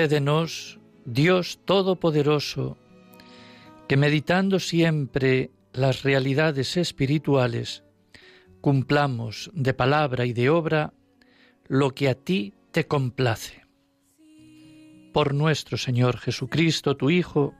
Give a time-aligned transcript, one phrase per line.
[0.00, 2.78] Concédenos, Dios Todopoderoso,
[3.86, 7.84] que meditando siempre las realidades espirituales,
[8.62, 10.94] cumplamos de palabra y de obra
[11.68, 13.60] lo que a ti te complace.
[15.12, 17.52] Por nuestro Señor Jesucristo, tu Hijo,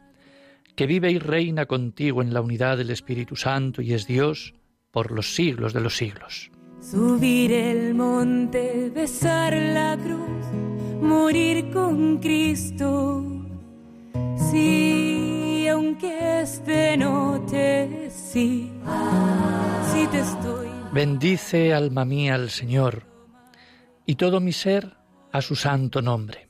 [0.76, 4.54] que vive y reina contigo en la unidad del Espíritu Santo y es Dios
[4.90, 6.50] por los siglos de los siglos.
[6.80, 10.69] Subir el monte, besar la cruz
[11.00, 13.24] morir con Cristo.
[14.50, 18.70] Sí, aunque este noche sí,
[19.92, 20.68] sí te estoy.
[20.92, 23.06] Bendice alma mía al Señor
[24.06, 24.96] y todo mi ser
[25.32, 26.48] a su santo nombre.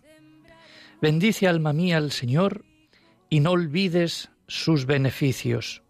[1.03, 2.65] Bendice alma mía al Señor
[3.29, 5.83] y no olvides sus beneficios.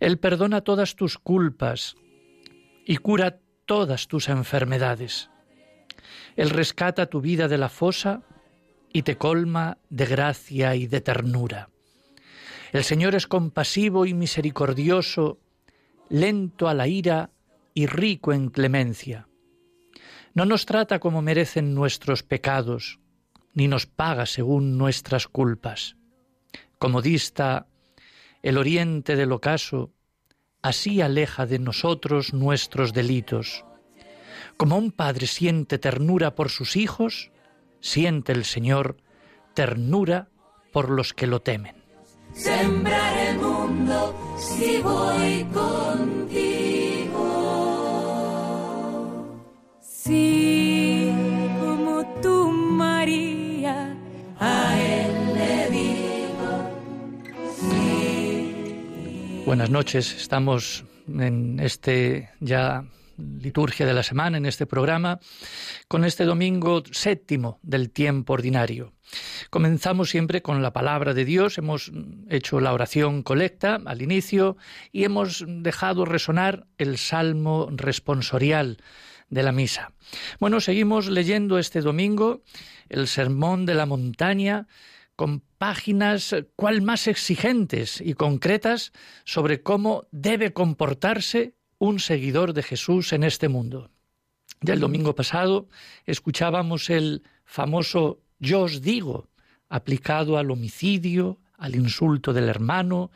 [0.00, 1.94] Él perdona todas tus culpas
[2.84, 5.30] y cura todas tus enfermedades.
[6.36, 8.22] Él rescata tu vida de la fosa
[8.92, 11.68] y te colma de gracia y de ternura.
[12.72, 15.38] El Señor es compasivo y misericordioso,
[16.08, 17.30] lento a la ira
[17.74, 19.28] y rico en clemencia.
[20.34, 22.98] No nos trata como merecen nuestros pecados,
[23.52, 25.96] ni nos paga según nuestras culpas.
[26.78, 27.66] Como dista
[28.42, 29.92] el oriente del ocaso,
[30.62, 33.64] así aleja de nosotros nuestros delitos.
[34.56, 37.30] Como un padre siente ternura por sus hijos,
[37.80, 38.96] siente el Señor
[39.54, 40.28] ternura
[40.72, 41.76] por los que lo temen.
[42.32, 45.72] Sembrar el mundo si voy contigo.
[49.82, 51.12] Sí,
[51.60, 53.94] como tú, María,
[54.38, 56.70] a él le digo.
[57.58, 59.42] Sí.
[59.44, 62.84] Buenas noches, estamos en este ya
[63.16, 65.20] liturgia de la semana, en este programa,
[65.88, 68.92] con este domingo séptimo del tiempo ordinario.
[69.50, 71.92] Comenzamos siempre con la palabra de Dios, hemos
[72.28, 74.56] hecho la oración colecta al inicio
[74.90, 78.78] y hemos dejado resonar el salmo responsorial
[79.28, 79.92] de la misa.
[80.40, 82.42] Bueno, seguimos leyendo este domingo
[82.88, 84.66] el Sermón de la Montaña
[85.16, 88.92] con páginas cual más exigentes y concretas
[89.24, 93.90] sobre cómo debe comportarse un seguidor de Jesús en este mundo.
[94.60, 95.66] Del domingo pasado
[96.06, 99.30] escuchábamos el famoso yo os digo,
[99.68, 103.10] aplicado al homicidio, al insulto del hermano,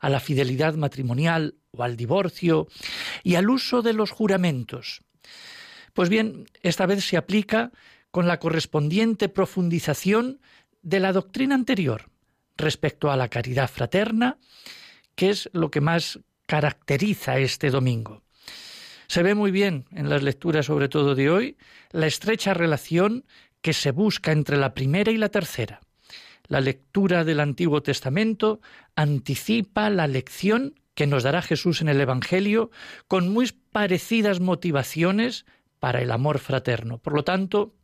[0.00, 2.68] a la fidelidad matrimonial o al divorcio
[3.22, 5.00] y al uso de los juramentos.
[5.94, 7.72] Pues bien, esta vez se aplica
[8.10, 10.42] con la correspondiente profundización
[10.82, 12.10] de la doctrina anterior
[12.58, 14.36] respecto a la caridad fraterna,
[15.14, 16.20] que es lo que más
[16.50, 18.24] caracteriza este domingo.
[19.06, 21.56] Se ve muy bien en las lecturas, sobre todo de hoy,
[21.92, 23.24] la estrecha relación
[23.60, 25.78] que se busca entre la primera y la tercera.
[26.48, 28.60] La lectura del Antiguo Testamento
[28.96, 32.72] anticipa la lección que nos dará Jesús en el Evangelio
[33.06, 35.46] con muy parecidas motivaciones
[35.78, 36.98] para el amor fraterno.
[36.98, 37.76] Por lo tanto,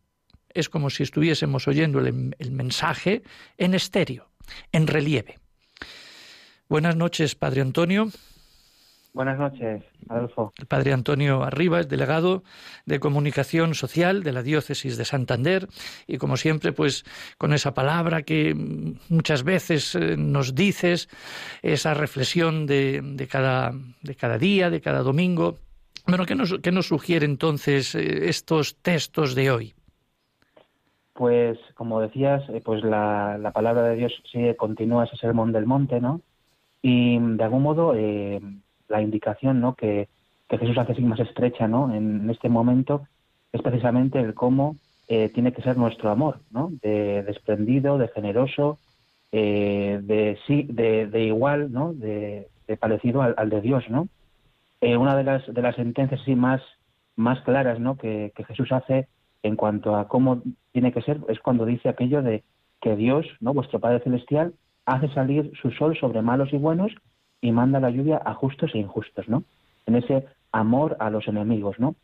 [0.54, 3.22] es como si estuviésemos oyendo el, mensaje
[3.58, 4.28] en estéreo,
[4.72, 5.38] en relieve.
[6.68, 8.10] Buenas noches, Padre Antonio.
[9.16, 10.52] Buenas noches, Adolfo.
[10.58, 12.42] El padre Antonio Arribas, delegado
[12.84, 15.68] de Comunicación Social de la Diócesis de Santander,
[16.06, 17.02] y como siempre, pues
[17.38, 18.54] con esa palabra que
[19.08, 21.08] muchas veces eh, nos dices,
[21.62, 23.72] esa reflexión de, de, cada,
[24.02, 25.56] de cada día, de cada domingo.
[26.06, 29.74] Bueno, ¿qué nos, qué nos sugiere entonces eh, estos textos de hoy?
[31.14, 35.64] Pues, como decías, eh, pues la, la palabra de Dios sigue, continúa ese sermón del
[35.64, 36.20] monte, ¿no?
[36.82, 38.42] Y de algún modo eh,
[38.88, 39.74] la indicación ¿no?
[39.74, 40.08] que,
[40.48, 41.94] que, Jesús hace así más estrecha ¿no?
[41.94, 43.06] en, este momento
[43.52, 44.76] es precisamente el cómo
[45.08, 46.70] eh, tiene que ser nuestro amor, ¿no?
[46.82, 48.78] de desprendido, de generoso,
[49.32, 51.92] eh, de, sí, de, de, igual, ¿no?
[51.92, 52.48] de,
[52.80, 53.84] parecido al, al, de Dios.
[53.88, 54.08] ¿no?
[54.80, 56.60] Eh, una de las, de las sentencias sí, más,
[57.14, 57.96] más claras ¿no?
[57.96, 59.08] que, que Jesús hace
[59.42, 60.42] en cuanto a cómo
[60.72, 62.42] tiene que ser es cuando dice aquello de
[62.80, 63.54] que Dios, ¿no?
[63.54, 64.52] vuestro Padre Celestial,
[64.84, 66.92] hace salir su sol sobre malos y buenos
[67.40, 69.44] y manda la lluvia a justos e injustos, ¿no?
[69.86, 71.94] En ese amor a los enemigos, ¿no?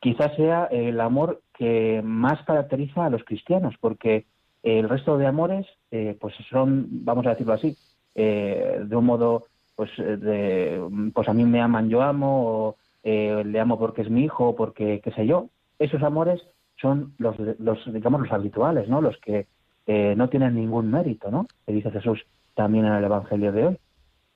[0.00, 4.26] Quizás sea el amor que más caracteriza a los cristianos, porque
[4.62, 7.76] el resto de amores, eh, pues son, vamos a decirlo así,
[8.14, 9.44] eh, de un modo,
[9.76, 14.10] pues, de, pues a mí me aman, yo amo, o eh, le amo porque es
[14.10, 15.48] mi hijo, porque qué sé yo.
[15.78, 16.42] Esos amores
[16.76, 19.00] son los, los digamos, los habituales, ¿no?
[19.00, 19.46] Los que
[19.86, 21.46] no tienen ningún mérito, ¿no?
[21.66, 22.24] Que dice Jesús
[22.54, 23.78] también en el Evangelio de hoy.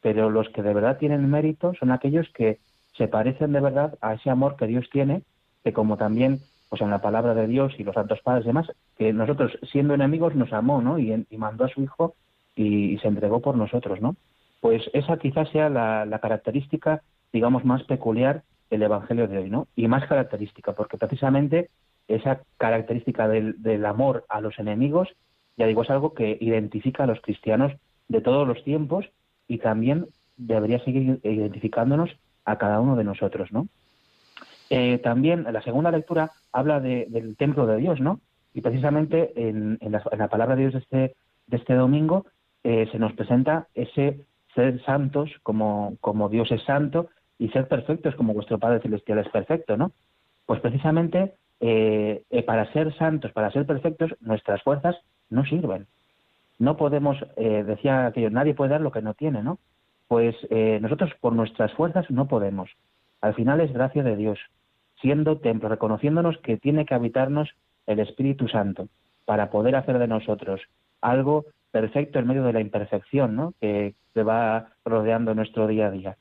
[0.03, 2.59] Pero los que de verdad tienen mérito son aquellos que
[2.97, 5.23] se parecen de verdad a ese amor que Dios tiene,
[5.65, 8.71] que como también pues en la palabra de Dios y los santos padres y demás,
[8.97, 10.99] que nosotros siendo enemigos nos amó, ¿no?
[10.99, 12.15] Y, mandó a su hijo
[12.55, 14.17] y, se entregó por nosotros, ¿no?
[14.61, 17.03] Pues esa quizás sea la, característica,
[17.33, 19.67] digamos, más peculiar del Evangelio de hoy, ¿no?
[19.77, 21.71] Y más característica, porque precisamente
[22.07, 25.09] esa característica del, del amor a los enemigos,
[25.57, 27.73] ya digo, es algo que identifica a los cristianos
[28.09, 29.07] de todos los tiempos
[29.49, 30.07] y también
[30.37, 32.11] debería seguir identificándonos
[32.45, 33.67] a cada uno de nosotros, ¿no?
[34.71, 38.21] Eh, también la segunda lectura habla del templo de Dios, ¿no?
[38.55, 41.17] Y precisamente en, la, palabra de Dios de este,
[41.47, 42.27] de este domingo
[42.65, 44.21] eh, se nos presenta ese
[44.55, 47.09] ser santos como, como Dios es santo
[47.39, 49.93] y ser perfectos como vuestro Padre Celestial es perfecto, ¿no?
[50.45, 54.97] Pues precisamente eh, para ser santos, para ser perfectos, nuestras fuerzas
[55.31, 55.87] no sirven.
[56.59, 59.59] No podemos, decía aquello, nadie puede dar lo que no tiene, ¿no?
[60.09, 60.35] Pues
[60.81, 62.71] nosotros por nuestras fuerzas no podemos.
[63.21, 64.39] Al final es gracia de Dios
[65.01, 67.51] siendo templo, reconociéndonos que tiene que habitarnos
[67.87, 68.89] el Espíritu Santo
[69.25, 70.61] para poder hacer de nosotros
[71.01, 73.55] algo perfecto en medio de la imperfección ¿no?
[73.61, 76.17] que, se va rodeando nuestro día a día.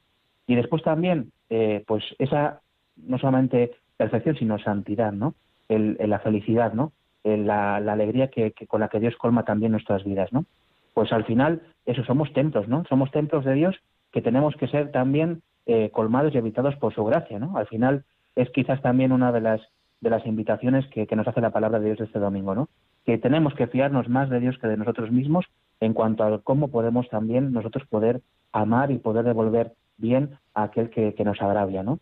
[0.45, 2.61] Y después también, eh, pues esa
[2.95, 5.33] no solamente perfección, sino santidad, ¿no?
[5.67, 6.91] El, la felicidad, ¿no?
[7.35, 10.45] La, alegría que, con la que Dios colma también nuestras vidas, ¿no?
[10.93, 12.85] Pues al final, eso somos templos, ¿no?
[12.87, 13.75] Somos templos de Dios
[14.11, 17.57] que tenemos que ser también eh, colmados y habitados por su gracia, ¿no?
[17.57, 18.03] Al final,
[18.35, 19.61] es quizás también una de las,
[20.01, 22.69] de las invitaciones que, nos hace la palabra de Dios este domingo, ¿no?
[23.05, 25.45] Que tenemos que fiarnos más de Dios que de nosotros mismos
[25.79, 28.21] en cuanto a cómo podemos también nosotros poder
[28.51, 31.99] amar y poder devolver bien a aquel que, nos agravia, ¿no?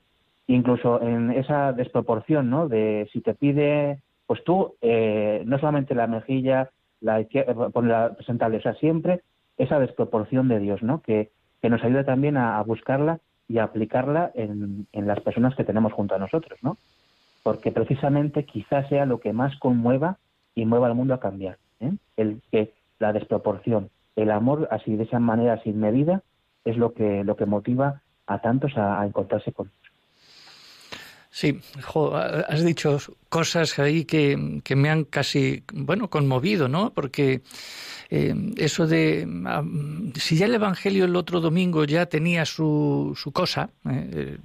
[0.47, 2.67] Incluso en esa desproporción, ¿no?
[2.67, 6.69] De si te pide, pues tú, eh, no solamente la mejilla,
[7.01, 9.21] la izquierda, la presentable, o sea, siempre
[9.57, 11.01] esa desproporción de Dios, ¿no?
[11.01, 11.31] Que,
[11.61, 16.15] que nos ayude también a buscarla y aplicarla en, en, las personas que tenemos junto
[16.15, 16.77] a nosotros, ¿no?
[17.43, 20.17] Porque precisamente quizás sea lo que más conmueva
[20.55, 21.91] y mueva al mundo a cambiar, ¿eh?
[22.17, 26.23] el que la desproporción, el amor así de esa manera sin medida
[26.63, 29.69] es lo que lo que motiva a tantos a, encontrarse con
[31.35, 31.59] Sí,
[32.47, 32.97] has dicho
[33.27, 36.93] cosas ahí que, que, me han casi, bueno, conmovido, ¿no?
[36.93, 37.41] Porque
[38.09, 39.27] eh, eso de,
[40.17, 44.37] si ya el Evangelio el otro domingo ya tenía su, su cosa, eh,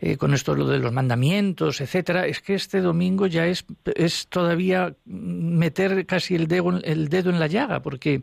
[0.00, 4.26] eh, con esto lo de los mandamientos, etcétera, es que este domingo ya es, es
[4.26, 8.22] todavía meter casi el dedo, el dedo en la llaga, porque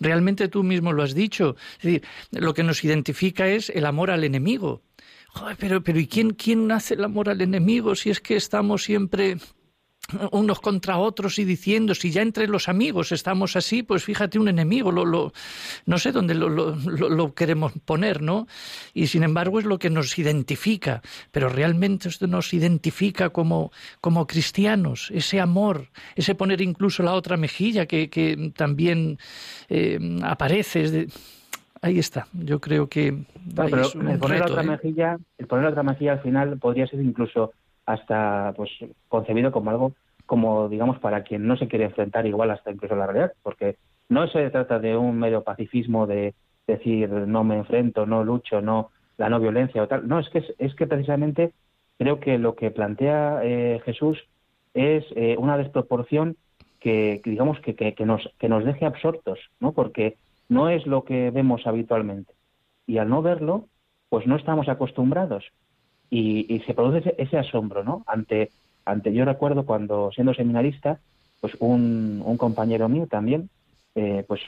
[0.00, 1.54] realmente tú mismo lo has dicho.
[1.76, 4.82] Es decir, lo que nos identifica es el amor al enemigo
[5.58, 9.38] pero, pero ¿y quién, quién hace el amor al enemigo si es que estamos siempre
[10.30, 14.48] unos contra otros y diciendo si ya entre los amigos estamos así, pues fíjate un
[14.48, 15.32] enemigo, lo, lo,
[15.84, 18.46] no sé dónde lo, queremos poner, ¿no?
[18.94, 21.02] Y sin embargo es lo que nos identifica,
[21.32, 27.36] pero realmente esto nos identifica como, como cristianos, ese amor, ese poner incluso la otra
[27.36, 29.18] mejilla que, que también
[29.68, 31.08] eh, aparece.
[31.86, 32.26] Ahí está.
[32.32, 34.66] Yo creo que el poner la otra ¿eh?
[34.66, 37.52] mejilla, el poner otra mejilla al final podría ser incluso
[37.86, 38.70] hasta pues
[39.06, 39.92] concebido como algo
[40.26, 43.76] como digamos para quien no se quiere enfrentar igual hasta incluso la realidad, porque
[44.08, 46.34] no se trata de un medio pacifismo de
[46.66, 50.08] decir no me enfrento, no lucho, no la no violencia o tal.
[50.08, 51.52] No, es que es, que precisamente
[51.98, 54.18] creo que lo que plantea eh, Jesús
[54.74, 56.36] es eh, una desproporción
[56.80, 59.70] que, digamos que, que, nos que nos deje absortos, ¿no?
[59.70, 60.16] Porque
[60.48, 62.32] no es lo que vemos habitualmente.
[62.86, 63.66] Y al no verlo,
[64.08, 65.44] pues no estamos acostumbrados.
[66.08, 68.04] Y, se produce ese, asombro, ¿no?
[68.06, 68.50] Ante,
[68.84, 71.00] ante, yo recuerdo cuando siendo seminarista,
[71.40, 73.50] pues un, un compañero mío también,
[73.96, 74.42] eh, pues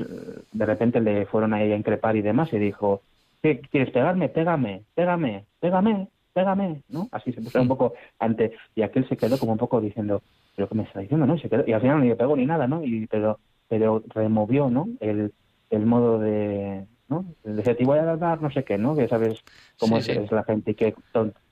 [0.53, 3.01] de repente le fueron ahí a increpar y demás y dijo,
[3.43, 4.29] ¿qué quieres pegarme?
[4.29, 7.09] Pégame, pégame, pégame, pégame, ¿no?
[7.11, 10.23] Así se puso un poco ante, y aquel se quedó como un poco diciendo,
[10.55, 11.35] pero ¿qué me está diciendo, no?
[11.35, 12.85] Y, se quedó, y al final ni le pegó ni nada, ¿no?
[12.85, 13.39] Y, pero,
[13.69, 14.87] pero removió, ¿no?
[15.01, 15.33] El,
[15.71, 17.25] el modo de, ¿no?
[17.45, 18.97] Decía, te voy a dar no sé qué, ¿no?
[18.97, 19.43] Que sabes
[19.79, 20.95] cómo es, la gente y qué,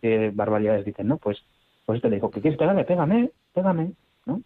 [0.00, 1.18] qué, barbaridades dicen, ¿no?
[1.18, 1.42] Pues,
[1.84, 2.84] pues te dijo, ¿qué quieres pegarme?
[2.84, 3.92] Pégame, pégame,
[4.24, 4.40] ¿no?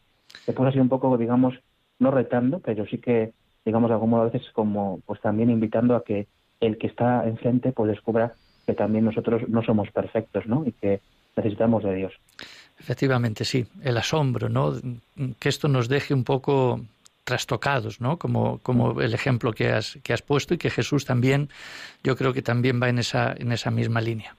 [0.45, 1.55] Se puso así un poco, digamos,
[1.99, 3.33] no retando, pero sí que
[3.65, 6.27] digamos, de algún modo a veces como, pues también invitando a que
[6.61, 8.35] el que está enfrente pues descubra
[8.67, 10.65] que también nosotros no somos perfectos, ¿no?
[10.67, 11.01] Y que
[11.37, 12.13] necesitamos de Dios.
[12.79, 14.75] Efectivamente, sí, el asombro, ¿no?
[15.39, 16.81] Que esto nos deje un poco
[17.25, 18.19] trastocados, ¿no?
[18.19, 21.49] Como, como el ejemplo que has, que has puesto y que Jesús también,
[22.03, 24.37] yo creo que también va en esa, en esa misma línea.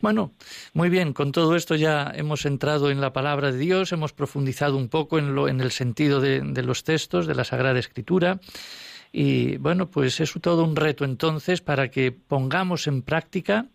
[0.00, 0.32] Bueno,
[0.74, 4.76] muy bien, con todo esto ya hemos entrado en la palabra de Dios, hemos profundizado
[4.76, 8.40] un poco en, lo, en el sentido de, de los textos de la Sagrada Escritura.
[9.12, 13.66] Y bueno, pues es todo un reto entonces para que pongamos en práctica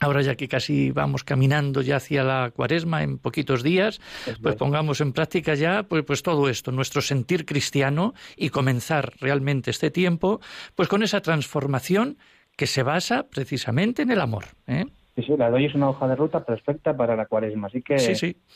[0.00, 4.00] Ahora ya que casi vamos caminando ya hacia la cuaresma en poquitos días,
[4.42, 9.70] pues pongamos en práctica ya pues, pues, todo esto, nuestro sentir cristiano y comenzar realmente
[9.70, 10.40] este tiempo
[10.74, 12.16] pues con esa transformación
[12.56, 14.44] que se basa precisamente en el amor.
[14.66, 14.86] ¿eh?
[15.16, 17.96] Sí, sí, la doy es una hoja de ruta perfecta para la cuaresma, así que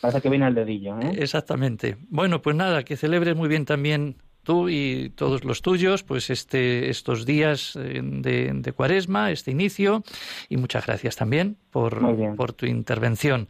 [0.01, 0.99] parece que viene al dedillo.
[1.01, 1.13] ¿eh?
[1.19, 1.97] Exactamente.
[2.09, 6.91] Bueno, pues nada, que celebres muy bien también tú y todos los tuyos, pues este,
[6.91, 10.05] estos días eh, de, cuaresma, este inicio,
[10.49, 13.49] y muchas gracias también por, por tu intervención.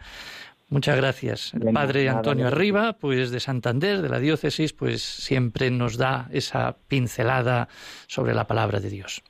[0.70, 1.52] Muchas gracias.
[1.54, 6.76] El padre Antonio Arriba, pues de Santander, de la diócesis, pues siempre nos da esa
[6.88, 7.68] pincelada
[8.06, 9.22] sobre la palabra de Dios.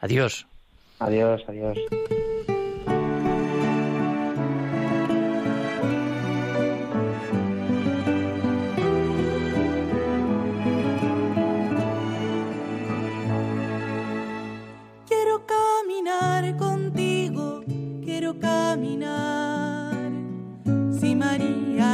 [0.00, 0.46] Adiós.
[0.98, 1.78] Adiós, adiós.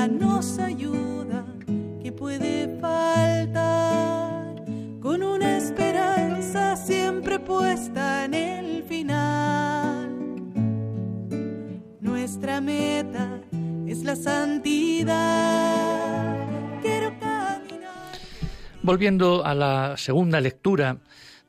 [0.09, 1.45] Nos ayuda,
[2.03, 4.65] que puede faltar,
[5.01, 10.11] con una esperanza siempre puesta en el final.
[12.01, 13.41] Nuestra meta
[13.87, 15.17] es la santidad.
[16.83, 18.13] Quiero caminar.
[18.83, 20.99] Volviendo a la segunda lectura,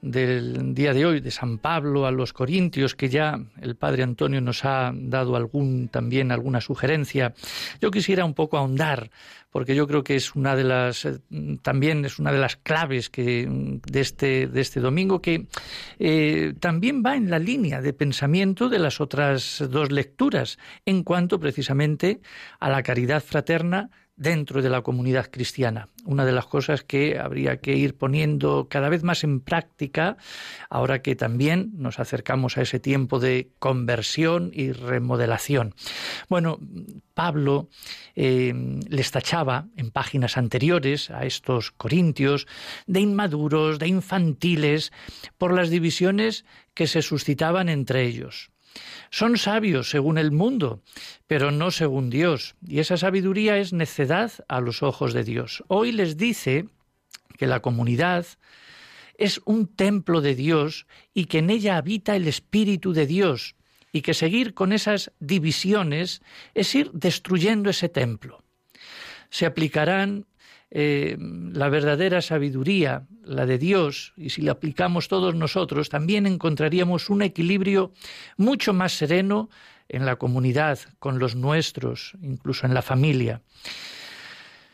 [0.02, 4.42] del día de hoy, de San Pablo a los Corintios, que ya el Padre Antonio
[4.42, 7.34] nos ha dado algún, también alguna sugerencia.
[7.82, 9.10] Yo quisiera un poco ahondar,
[9.52, 11.20] porque yo creo que es una de las, eh,
[11.62, 15.48] también es una de las claves que, de, este, de este domingo, que
[16.00, 21.40] eh, también va en la línea de pensamiento de las otras dos lecturas, en cuanto
[21.40, 22.22] precisamente
[22.60, 25.90] a la caridad fraterna dentro de la comunidad cristiana.
[26.04, 30.18] Una de las cosas que habría que ir poniendo cada vez más en práctica
[30.70, 35.76] ahora que también nos acercamos a ese tiempo de conversión y remodelación.
[36.30, 36.60] Bueno,
[37.14, 37.70] Pablo
[38.16, 38.54] eh,
[38.90, 42.48] les tachaba en páginas anteriores a estos corintios
[42.88, 44.92] de inmaduros, de infantiles,
[45.38, 48.52] por las divisiones que se suscitaban entre ellos.
[49.10, 50.82] Son sabios según el mundo,
[51.28, 55.64] pero no según Dios, y esa sabiduría es necedad a los ojos de Dios.
[55.68, 56.68] Hoy les dice
[57.38, 58.26] que la comunidad
[59.18, 63.56] es un templo de Dios y que en ella habita el Espíritu de Dios,
[63.92, 66.22] y que seguir con esas divisiones
[66.54, 68.44] es ir destruyendo ese templo.
[69.30, 70.26] Se aplicarán
[70.70, 77.10] eh, la verdadera sabiduría, la de Dios, y si la aplicamos todos nosotros, también encontraríamos
[77.10, 77.94] un equilibrio
[78.36, 79.50] mucho más sereno
[79.88, 83.42] en la comunidad, con los nuestros, incluso en la familia.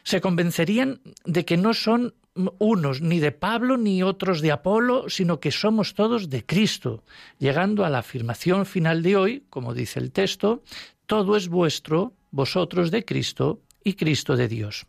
[0.04, 2.16] Se convencerían de que no son
[2.58, 7.04] unos ni de Pablo ni otros de Apolo, sino que somos todos de Cristo,
[7.38, 10.64] llegando a la afirmación final de hoy, como dice el texto,
[11.06, 14.86] todo es vuestro, vosotros de Cristo y Cristo de Dios.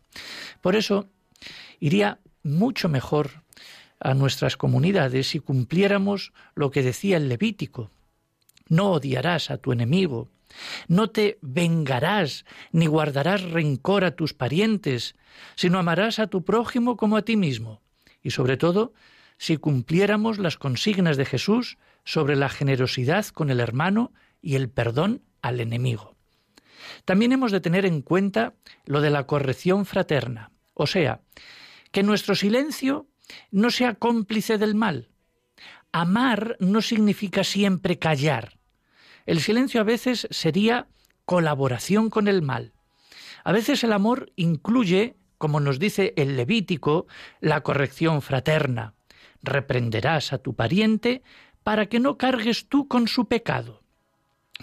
[0.61, 1.09] Por eso,
[1.79, 3.43] iría mucho mejor
[3.99, 7.91] a nuestras comunidades si cumpliéramos lo que decía el Levítico.
[8.67, 10.29] No odiarás a tu enemigo,
[10.87, 15.15] no te vengarás ni guardarás rencor a tus parientes,
[15.55, 17.81] sino amarás a tu prójimo como a ti mismo.
[18.21, 18.93] Y sobre todo,
[19.37, 25.21] si cumpliéramos las consignas de Jesús sobre la generosidad con el hermano y el perdón
[25.41, 26.14] al enemigo.
[27.05, 28.53] También hemos de tener en cuenta
[28.85, 31.21] lo de la corrección fraterna, o sea,
[31.91, 33.07] que nuestro silencio
[33.51, 35.09] no sea cómplice del mal.
[35.91, 38.57] Amar no significa siempre callar.
[39.25, 40.87] El silencio a veces sería
[41.23, 42.73] colaboración con el mal.
[43.43, 47.07] A veces el amor incluye, como nos dice el Levítico,
[47.39, 48.93] la corrección fraterna.
[49.41, 51.23] Reprenderás a tu pariente
[51.63, 53.84] para que no cargues tú con su pecado.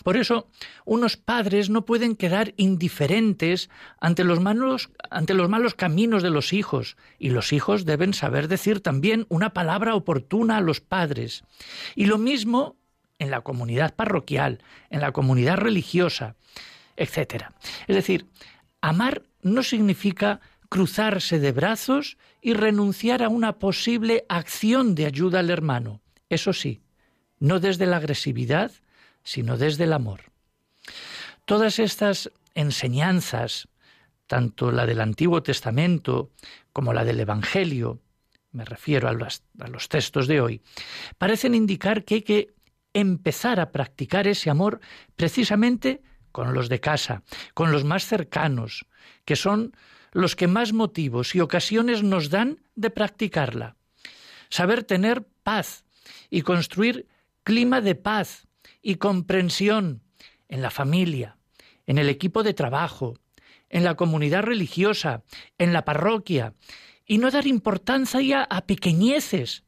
[0.05, 0.49] Por eso,
[0.85, 3.69] unos padres no pueden quedar indiferentes
[4.01, 8.49] ante los, malos, ante los malos caminos de los hijos, y los hijos deben saber
[8.49, 11.45] decir también una palabra oportuna a los padres.
[11.95, 12.77] Y lo mismo
[13.19, 16.37] en la comunidad parroquial, en la comunidad religiosa,
[16.97, 17.45] etc.
[17.87, 18.27] Es decir,
[18.81, 25.51] amar no significa cruzarse de brazos y renunciar a una posible acción de ayuda al
[25.51, 26.01] hermano.
[26.31, 26.81] Eso sí,
[27.39, 28.73] no desde la agresividad,
[29.23, 30.33] sino desde el amor.
[31.45, 33.69] Todas estas enseñanzas,
[34.27, 36.31] tanto la del Antiguo Testamento
[36.73, 38.01] como la del Evangelio,
[38.53, 40.63] me refiero a los, textos de hoy,
[41.19, 42.55] parecen indicar que hay que
[42.93, 44.81] empezar a practicar ese amor
[45.17, 47.23] precisamente con los de casa,
[47.55, 48.87] con los más cercanos,
[49.25, 49.75] que son
[50.13, 53.77] los que más motivos y ocasiones nos dan de practicarla.
[54.51, 55.85] Saber tener paz
[56.29, 57.09] y construir
[57.45, 58.47] clima de paz
[58.83, 60.03] y comprensión
[60.49, 61.39] en la familia,
[61.87, 63.15] en el equipo de trabajo,
[63.71, 65.23] en la comunidad religiosa,
[65.57, 66.55] en la parroquia,
[67.07, 69.65] y no dar importancia a pequeñeces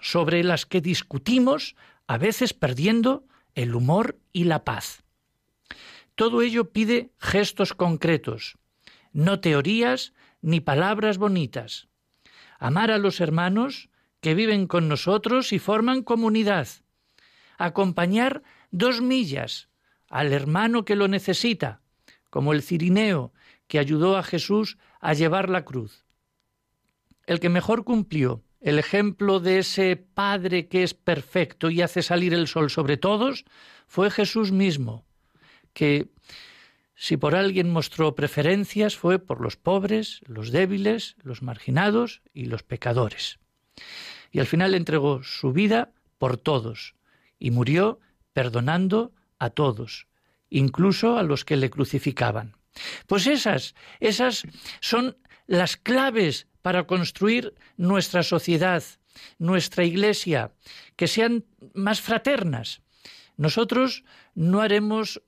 [0.00, 3.24] sobre las que discutimos, a veces perdiendo
[3.54, 5.02] el humor y la paz.
[6.14, 8.58] Todo ello pide gestos concretos,
[9.12, 10.12] no teorías
[10.42, 11.88] ni palabras bonitas.
[12.58, 13.88] Amar a los hermanos
[14.20, 16.68] que viven con nosotros y forman comunidad.
[17.58, 19.68] Acompañar dos millas
[20.08, 21.82] al hermano que lo necesita,
[22.30, 23.32] como el cirineo
[23.66, 26.04] que ayudó a Jesús a llevar la cruz.
[27.26, 32.32] El que mejor cumplió el ejemplo de ese Padre que es perfecto y hace salir
[32.34, 33.44] el sol sobre todos
[33.86, 35.04] fue Jesús mismo,
[35.72, 36.08] que
[36.94, 42.64] si por alguien mostró preferencias fue por los pobres, los débiles, los marginados y los
[42.64, 43.38] pecadores.
[44.32, 46.96] Y al final entregó su vida por todos
[47.38, 48.00] y murió
[48.32, 50.08] perdonando a todos,
[50.50, 52.56] incluso a los que le crucificaban.
[53.06, 54.44] Pues esas, esas
[54.80, 55.16] son
[55.46, 58.82] las claves para construir nuestra sociedad,
[59.38, 60.52] nuestra iglesia,
[60.96, 62.82] que sean más fraternas.
[63.36, 65.22] Nosotros no haremos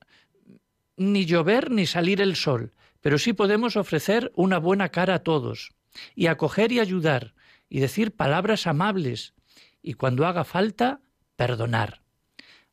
[0.97, 5.71] ni llover ni salir el sol, pero sí podemos ofrecer una buena cara a todos,
[6.15, 7.33] y acoger y ayudar,
[7.69, 9.33] y decir palabras amables,
[9.81, 11.01] y cuando haga falta,
[11.41, 12.03] perdonar.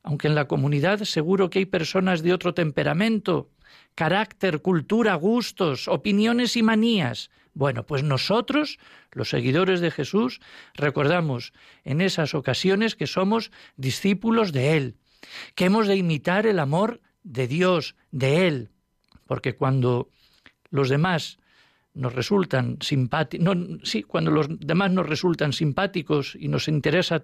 [0.03, 3.49] Aunque en la comunidad seguro que hay personas de otro temperamento,
[3.95, 7.31] carácter, cultura, gustos, opiniones y manías.
[7.55, 8.77] Bueno, pues nosotros,
[9.11, 10.39] los seguidores de Jesús,
[10.75, 11.51] recordamos
[11.83, 14.97] en esas ocasiones que somos discípulos de Él,
[15.55, 18.69] que hemos de imitar el amor de Dios, de Él,
[19.25, 20.11] porque cuando
[20.69, 21.39] los demás
[21.99, 27.21] nos resultan simpáticos, sí, cuando los demás nos resultan simpáticos y nos interesa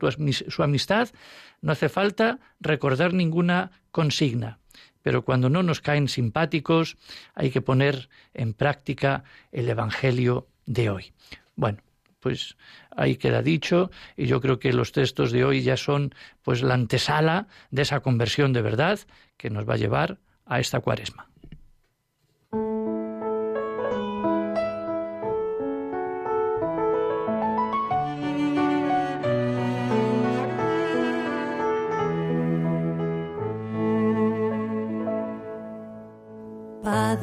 [0.50, 1.08] su amistad,
[1.62, 4.60] no hace falta recordar ninguna consigna.
[5.02, 6.98] Pero cuando no nos caen simpáticos,
[7.36, 11.14] hay que poner en práctica el Evangelio de hoy.
[11.56, 11.78] Bueno,
[12.20, 12.58] pues
[12.92, 16.74] ahí queda dicho y yo creo que los textos de hoy ya son pues la
[16.74, 19.00] antesala de esa conversión de verdad
[19.38, 21.30] que nos va a llevar a esta cuaresma.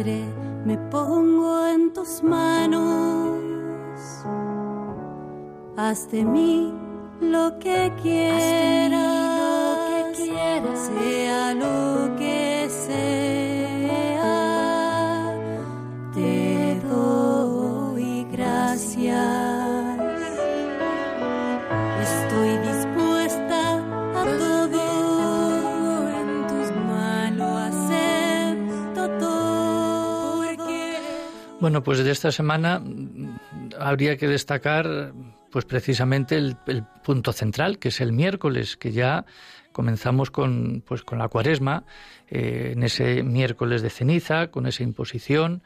[0.02, 0.24] Padre,
[0.64, 3.38] me pongo en tus manos.
[5.76, 6.74] Haz de mí
[7.20, 9.11] lo que quieras,
[31.62, 33.38] Bueno, pues de esta semana mm,
[33.78, 35.14] habría que destacar
[35.48, 36.56] pues precisamente el,
[37.04, 39.26] punto central, que es el miércoles, que ya
[39.70, 41.84] comenzamos con, pues con la cuaresma,
[42.28, 45.62] eh, en ese miércoles de ceniza, con esa imposición.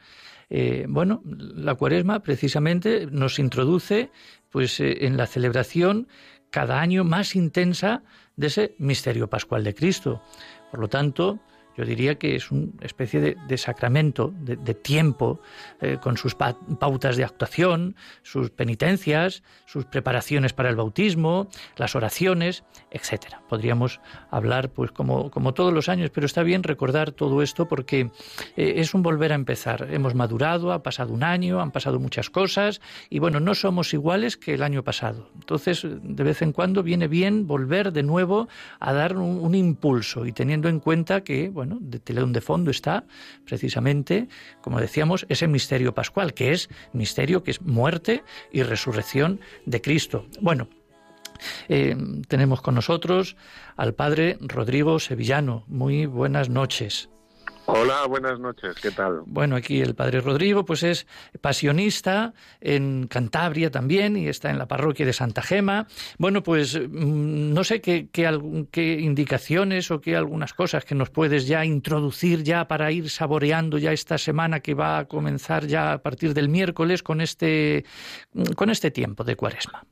[0.51, 4.11] Eh, bueno, la cuaresma precisamente nos introduce
[4.51, 6.09] pues eh, en la celebración
[6.51, 8.03] cada año más intensa
[8.37, 10.21] de ese misterio pascual de Cristo.
[10.71, 11.41] Por lo tanto,
[11.77, 15.41] yo diría que es una especie de, sacramento, de, tiempo,
[15.81, 22.65] eh, con sus pautas de actuación, sus penitencias, sus preparaciones para el bautismo, las oraciones,
[22.91, 23.43] etcétera.
[23.49, 28.11] Podríamos hablar, pues, como, como todos los años, pero está bien recordar todo esto porque
[28.57, 29.89] eh, es un volver a empezar.
[29.91, 34.37] Hemos madurado, ha pasado un año, han pasado muchas cosas y bueno, no somos iguales
[34.37, 35.31] que el año pasado.
[35.35, 38.49] Entonces, de vez en cuando viene bien volver de nuevo
[38.81, 42.71] a dar un, un impulso y teniendo en cuenta que, bueno, de telón de fondo
[42.71, 43.05] está
[43.45, 44.29] precisamente,
[44.61, 50.27] como decíamos, ese misterio pascual, que es misterio que es muerte y resurrección de Cristo.
[50.41, 50.69] Bueno,
[51.69, 51.97] eh,
[52.29, 53.37] tenemos con nosotros
[53.77, 55.65] al padre Rodrigo Sevillano.
[55.69, 57.11] Muy buenas noches.
[57.69, 59.23] Hola, buenas noches, ¿qué tal?
[59.27, 61.09] Bueno, aquí el padre Rodrigo, pues es
[61.41, 65.89] pasionista en Cantabria también y está en la parroquia de Santa Gema.
[66.17, 71.49] Bueno, pues mm, no sé qué, qué, indicaciones o qué algunas cosas que nos puedes
[71.49, 75.99] ya introducir ya para ir saboreando ya esta semana que va a comenzar ya a
[75.99, 77.85] partir del miércoles con este,
[78.55, 79.85] con este tiempo de cuaresma.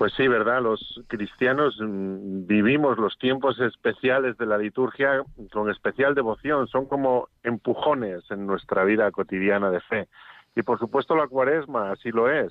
[0.00, 0.62] Pues sí, ¿verdad?
[0.62, 7.28] Los cristianos mm, vivimos los tiempos especiales de la liturgia con especial devoción, son como
[7.42, 10.08] empujones en nuestra vida cotidiana de fe.
[10.56, 12.50] Y por supuesto la cuaresma, así lo es.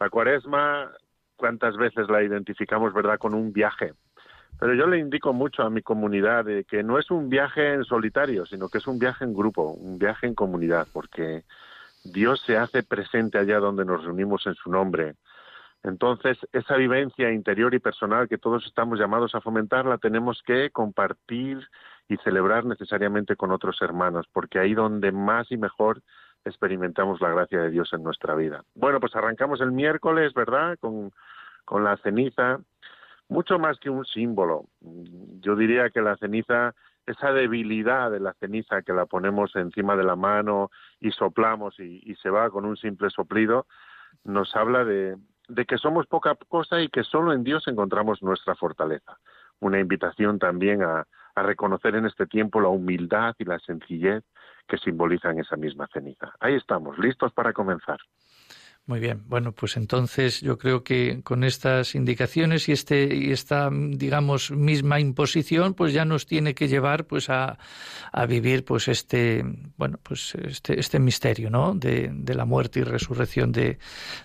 [0.00, 0.90] La cuaresma,
[1.36, 3.92] ¿cuántas veces la identificamos, verdad, con un viaje?
[4.58, 8.46] Pero yo le indico mucho a mi comunidad que no es un viaje en solitario,
[8.46, 11.44] sino que es un viaje en grupo, un viaje en comunidad, porque
[12.02, 15.14] Dios se hace presente allá donde nos reunimos en su nombre
[15.82, 20.70] entonces, esa vivencia interior y personal que todos estamos llamados a fomentar la tenemos que
[20.70, 21.58] compartir
[22.08, 26.02] y celebrar necesariamente con otros hermanos, porque ahí donde más y mejor
[26.44, 28.62] experimentamos la gracia de Dios en nuestra vida.
[28.74, 30.78] Bueno, pues arrancamos el miércoles, ¿verdad?
[30.78, 31.12] Con,
[31.82, 32.58] la ceniza,
[33.28, 34.64] mucho más que un símbolo.
[34.80, 36.74] Yo diría que la ceniza,
[37.06, 42.12] esa debilidad de la ceniza que la ponemos encima de la mano y soplamos y
[42.16, 43.66] se va con un simple soplido,
[44.24, 45.16] nos habla de,
[45.50, 49.18] de que somos poca cosa y que solo en Dios encontramos nuestra fortaleza.
[49.58, 54.24] Una invitación también a, a reconocer en este tiempo la humildad y la sencillez
[54.68, 56.32] que simbolizan esa misma ceniza.
[56.40, 57.98] Ahí estamos, listos para comenzar.
[58.90, 63.70] Muy bien, bueno, pues entonces yo creo que con estas indicaciones y este y esta
[63.70, 67.56] digamos misma imposición, pues ya nos tiene que llevar pues a,
[68.10, 69.44] a vivir pues este
[69.76, 71.72] bueno pues este, este misterio, ¿no?
[71.72, 73.78] De, de, la muerte y resurrección de,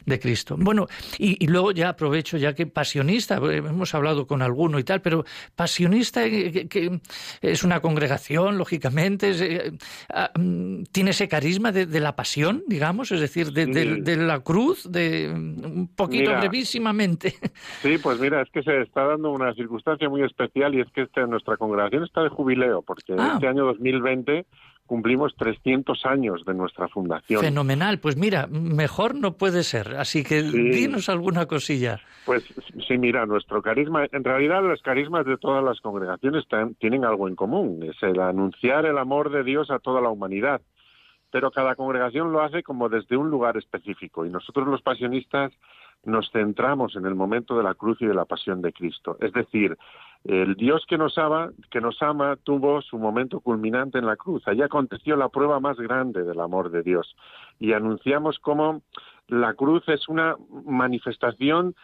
[0.03, 0.55] de Cristo.
[0.57, 0.87] Bueno,
[1.19, 5.25] y, y, luego ya aprovecho ya que pasionista, hemos hablado con alguno y tal, pero
[5.55, 7.01] pasionista eh, que,
[7.39, 9.71] es una congregación, lógicamente, eh,
[10.09, 14.39] ah, mm, tiene ese carisma de, de, la pasión, digamos, es decir, de, de la
[14.39, 14.54] cruz,
[14.89, 17.33] de un poquito brevísimamente.
[17.81, 21.03] Sí, pues mira, es que se está dando una circunstancia muy especial y es que
[21.03, 23.33] este, nuestra congregación está de jubileo, porque ah.
[23.33, 24.45] este año 2020
[24.85, 27.41] cumplimos 300 años de nuestra fundación.
[27.41, 31.99] Fenomenal, pues mira, mejor no puede ser, así que dinos alguna cosilla.
[32.25, 32.43] Pues
[32.87, 36.45] sí, mira, nuestro carisma, en realidad los carismas de todas las congregaciones
[36.79, 40.61] tienen algo en común, es el anunciar el amor de Dios a toda la humanidad
[41.35, 45.51] pero cada congregación lo hace como desde un lugar específico y nosotros los pasionistas
[46.05, 49.17] nos centramos en el momento de la cruz y de la pasión de Cristo.
[49.19, 49.77] Es decir,
[50.23, 54.47] el Dios que nos ama, que nos ama tuvo su momento culminante en la cruz.
[54.47, 57.17] Allí aconteció la prueba más grande del amor de Dios
[57.59, 58.81] y anunciamos cómo
[59.27, 61.75] la cruz es una manifestación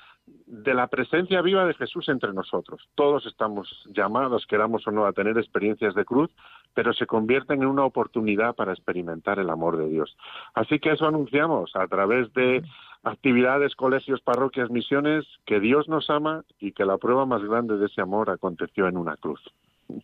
[0.45, 2.87] de la presencia viva de Jesús entre nosotros.
[2.95, 6.29] Todos estamos llamados, queramos o no, a tener experiencias de cruz,
[6.73, 10.17] pero se convierten en una oportunidad para experimentar el amor de Dios.
[10.53, 12.63] Así que eso anunciamos a través de
[13.03, 17.87] actividades, colegios, parroquias, misiones, que Dios nos ama y que la prueba más grande de
[17.87, 19.41] ese amor aconteció en una cruz.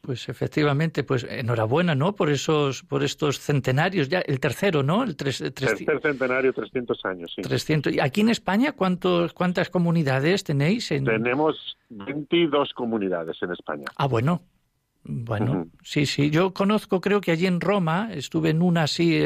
[0.02, 2.15] Pues efectivamente, pues enhorabuena, ¿no?
[2.15, 5.04] Por esos, por estos centenarios, ya el tercero, ¿no?
[5.04, 5.54] El tercer
[6.02, 7.41] centenario, 300 años, sí.
[7.41, 7.93] 300.
[7.93, 10.89] ¿Y aquí en España cuántos, cuántas comunidades tenéis?
[10.89, 13.86] Tenemos 22 comunidades en España.
[13.95, 14.41] Ah, bueno,
[15.10, 16.30] bueno, sí, sí.
[16.30, 19.24] Yo conozco, creo que allí en Roma, estuve en una así,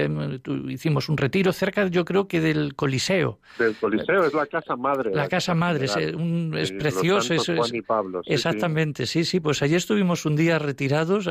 [0.67, 3.39] hicimos un retiro cerca, yo creo que del Coliseo.
[3.57, 5.11] Del Coliseo, es la casa madre.
[5.13, 7.33] La, casa madre, es, un, es precioso.
[7.33, 9.25] Es, Juan y Pablo, exactamente, sí.
[9.25, 11.27] sí, Pues allí estuvimos un día retirados,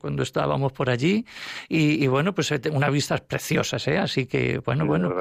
[0.00, 1.24] cuando estábamos por allí,
[1.68, 3.98] y, bueno, pues eh, unas vistas preciosas, ¿eh?
[3.98, 5.14] Así que, bueno, bueno.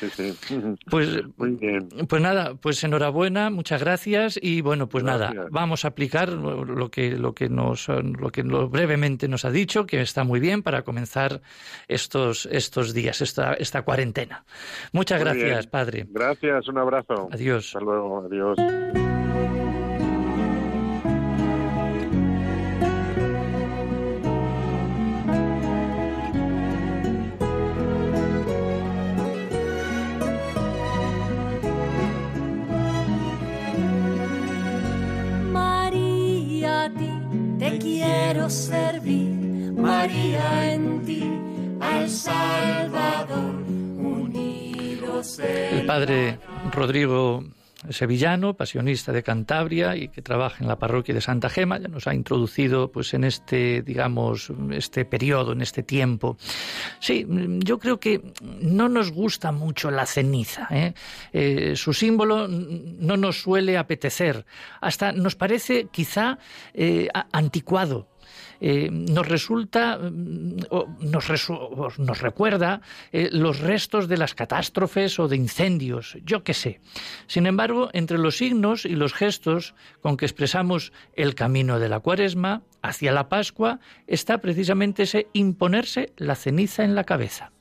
[0.00, 0.34] Sí, sí.
[0.90, 1.88] Pues, Muy bien.
[2.08, 7.10] pues nada, pues enhorabuena, muchas gracias, y bueno, pues nada, vamos a aplicar lo que,
[7.12, 7.88] lo que nos
[8.20, 11.40] lo que brevemente nos ha dicho, que está muy bien para comenzar
[11.86, 14.44] estos, estos días, esta, esta cuarentena.
[14.92, 16.06] Muchas gracias, Padre.
[16.08, 17.28] Gracias, un abrazo.
[17.32, 17.66] Adiós.
[17.66, 19.07] Hasta luego, adiós.
[37.78, 41.22] Quiero servir, María, en ti,
[41.80, 43.54] al Salvador,
[43.98, 45.38] unidos.
[45.38, 46.38] El padre
[46.72, 47.44] Rodrigo
[47.90, 52.06] sevillano, pasionista de Cantabria y que trabaja en la parroquia de Santa Gema, ya nos
[52.06, 56.36] ha introducido pues en este, digamos, este periodo, en este tiempo.
[57.00, 58.20] Sí, yo creo que
[58.60, 60.66] no nos gusta mucho la ceniza.
[60.70, 60.94] ¿eh?
[61.32, 64.44] Eh, su símbolo no nos suele apetecer,
[64.80, 66.38] hasta nos parece quizá
[66.74, 68.08] eh, anticuado
[68.60, 70.56] eh, nos resulta, mm,
[71.00, 72.80] nos, recuerda
[73.12, 76.80] eh, los restos de las catástrofes o de incendios, yo qué sé.
[77.26, 82.00] Sin embargo, entre los signos y los gestos con que expresamos el camino de la
[82.00, 87.52] cuaresma hacia la Pascua está precisamente ese imponerse la ceniza en la cabeza.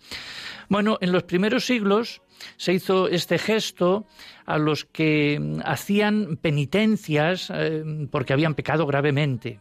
[0.69, 2.21] Bueno, en los primeros siglos
[2.57, 4.05] se hizo este gesto
[4.45, 9.59] a los que mm, hacían penitencias eh, porque habían pecado gravemente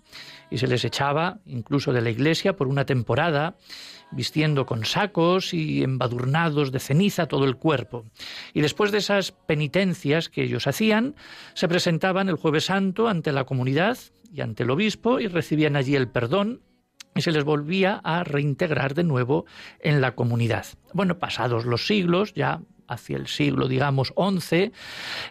[0.50, 3.56] y se les echaba incluso de la iglesia por una temporada
[4.10, 8.04] vistiendo con sacos y embadurnados de ceniza todo el cuerpo.
[8.54, 11.16] Y después de esas penitencias que ellos hacían,
[11.54, 13.98] se presentaban el jueves santo ante la comunidad
[14.32, 16.62] y ante el obispo y recibían allí el perdón
[17.14, 19.46] y se les volvía a reintegrar de nuevo
[19.80, 20.66] en la comunidad.
[20.92, 24.72] Bueno, pasados los siglos, ya hacia el siglo, digamos, XI,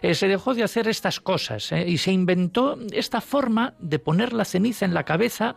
[0.02, 4.32] eh, se dejó de hacer estas cosas eh, y se inventó esta forma de poner
[4.32, 5.56] la ceniza en la cabeza,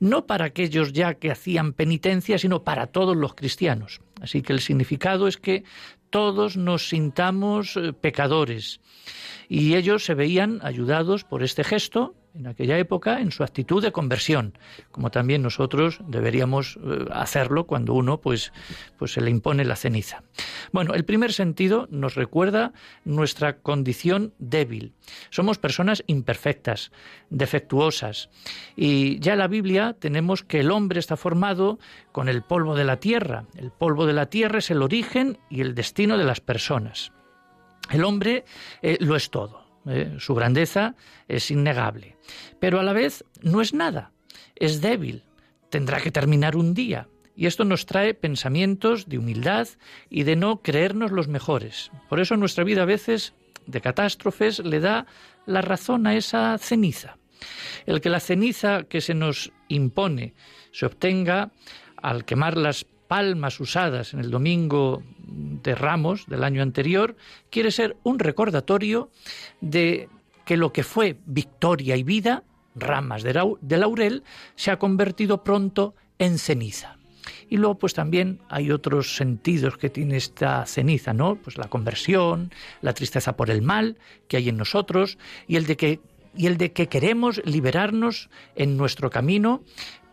[0.00, 4.00] no para aquellos ya que hacían penitencia, sino para todos los cristianos.
[4.20, 5.64] Así que el significado es que
[6.10, 8.80] todos nos sintamos eh, pecadores
[9.48, 13.92] y ellos se veían ayudados por este gesto en aquella época en su actitud de
[13.92, 14.56] conversión,
[14.90, 18.52] como también nosotros deberíamos eh, hacerlo cuando uno pues,
[18.96, 20.22] pues se le impone la ceniza.
[20.72, 22.72] Bueno, el primer sentido nos recuerda
[23.04, 24.92] nuestra condición débil.
[25.30, 26.92] Somos personas imperfectas,
[27.30, 28.30] defectuosas,
[28.76, 31.78] y ya en la Biblia tenemos que el hombre está formado
[32.12, 33.44] con el polvo de la tierra.
[33.56, 37.12] El polvo de la tierra es el origen y el destino de las personas.
[37.90, 38.44] El hombre
[38.82, 39.67] eh, lo es todo.
[39.86, 40.94] Eh, su grandeza
[41.28, 42.16] es innegable.
[42.60, 44.12] Pero a la vez no es nada,
[44.56, 45.24] es débil,
[45.70, 47.08] tendrá que terminar un día.
[47.36, 49.68] Y esto nos trae pensamientos de humildad
[50.10, 51.92] y de no creernos los mejores.
[52.08, 53.32] Por eso nuestra vida a veces
[53.66, 55.06] de catástrofes le da
[55.46, 57.16] la razón a esa ceniza.
[57.86, 60.34] El que la ceniza que se nos impone
[60.72, 61.52] se obtenga
[61.96, 67.16] al quemar las palmas usadas en el domingo de Ramos del año anterior
[67.50, 69.10] quiere ser un recordatorio
[69.60, 70.08] de
[70.44, 72.44] que lo que fue victoria y vida,
[72.74, 74.22] ramas de laurel,
[74.54, 76.96] se ha convertido pronto en ceniza.
[77.50, 81.36] Y luego pues también hay otros sentidos que tiene esta ceniza, ¿no?
[81.36, 83.96] Pues la conversión, la tristeza por el mal
[84.28, 86.00] que hay en nosotros y el de que
[86.36, 89.64] y el de que queremos liberarnos en nuestro camino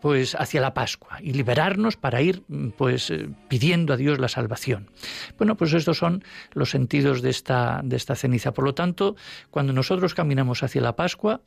[0.06, 2.44] pues hacia la Pascua y liberarnos para ir
[2.78, 4.88] pues eh, pidiendo a Dios la salvación.
[5.36, 8.52] Bueno, pues estos son los sentidos de esta de esta ceniza.
[8.52, 9.16] Por lo tanto,
[9.50, 11.40] cuando nosotros caminamos hacia la Pascua,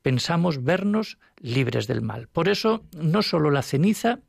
[0.00, 2.28] pensamos vernos libres del mal.
[2.28, 4.20] Por eso, no solo la ceniza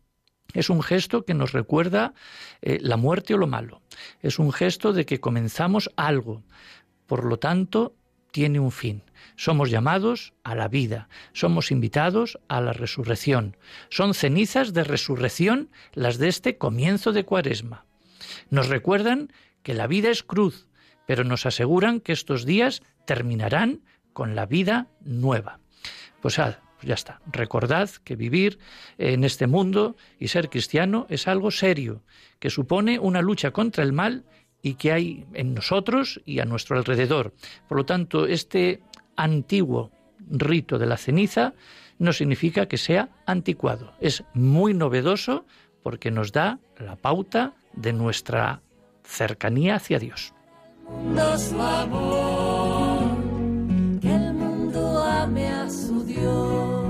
[0.56, 2.16] es un gesto que nos recuerda
[2.64, 3.84] eh, la muerte o lo malo.
[4.24, 6.42] Es un gesto de que comenzamos algo.
[7.06, 7.94] Por lo tanto,
[8.32, 9.04] tiene un fin.
[9.36, 13.58] Somos llamados a la vida, somos invitados a la resurrección.
[13.90, 17.86] Son cenizas de resurrección las de este comienzo de cuaresma.
[18.50, 19.32] Nos recuerdan
[19.64, 20.68] que la vida es cruz,
[21.06, 23.82] pero nos aseguran que estos días terminarán
[24.14, 25.60] con la vida nueva.
[26.22, 27.22] Pues, pues ya está.
[27.32, 28.60] Recordad que vivir
[28.98, 32.04] en este mundo y ser cristiano es algo serio,
[32.40, 34.26] que supone una lucha contra el mal
[34.62, 37.34] y que hay en nosotros y a nuestro alrededor.
[37.68, 38.82] Por lo tanto, este
[39.16, 39.92] antiguo
[40.30, 41.54] rito de la ceniza
[42.00, 43.94] no significa que sea anticuado.
[44.00, 45.46] Es muy novedoso
[45.84, 48.62] porque nos da la pauta de nuestra
[49.04, 50.34] cercanía hacia Dios.
[54.02, 56.86] que el mundo ame a su Dios.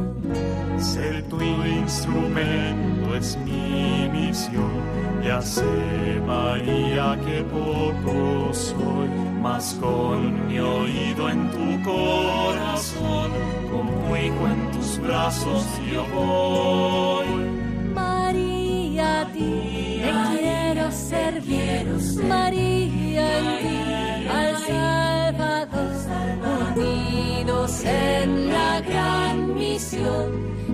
[0.77, 5.04] Ser tu instrumento es mi misión.
[5.25, 9.09] Ya sé, María, que poco soy
[9.45, 13.31] mas con mi oído en tu corazón,
[13.71, 17.27] como hijo en tus brazos yo voy.
[17.93, 21.85] María, a ti te quiero servir,
[22.27, 25.89] María, en ti al Salvador,
[26.75, 30.27] unidos en la gran misión,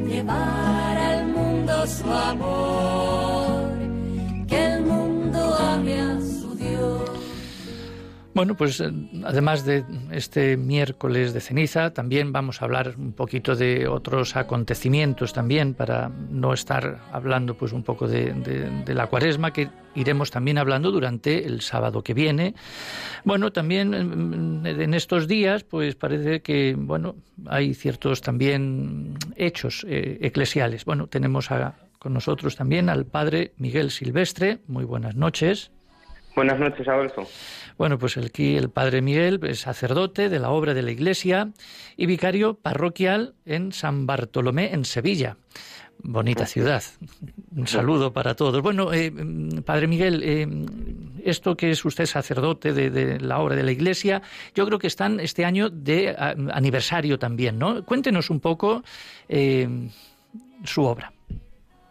[0.07, 3.50] llevar al mundo su amor,
[8.41, 8.91] bueno, pues eh,
[9.23, 15.31] además de este miércoles de ceniza, también vamos a hablar un poquito de otros acontecimientos
[15.31, 18.33] también, para no estar hablando pues un poco de,
[18.87, 22.55] la cuaresma, que iremos también hablando durante el sábado que viene.
[23.25, 30.83] Bueno, también en estos días, pues parece que, bueno, hay ciertos también hechos eh, eclesiales.
[30.83, 31.47] Bueno, tenemos
[31.99, 34.57] con nosotros también al padre Miguel Silvestre.
[34.65, 35.69] Muy buenas noches.
[36.35, 37.27] Buenas noches, Adolfo.
[37.81, 41.49] Bueno, pues aquí el padre Miguel es sacerdote de la obra de la Iglesia
[41.97, 45.37] y vicario parroquial en San Bartolomé, en Sevilla.
[45.97, 46.83] Bonita ciudad.
[47.57, 48.61] Un saludo para todos.
[48.61, 49.11] Bueno, eh,
[49.65, 50.47] Padre Miguel, eh,
[51.25, 54.21] esto que es usted sacerdote de, la obra de la Iglesia,
[54.53, 56.15] yo creo que están este año de
[56.53, 57.83] aniversario también, ¿no?
[57.83, 58.83] Cuéntenos un poco
[59.27, 59.67] eh,
[60.65, 61.11] su obra.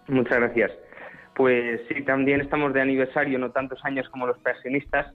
[0.07, 0.71] Muchas gracias.
[1.35, 5.13] Pues sí, también estamos de aniversario, no tantos años como los pasionistas,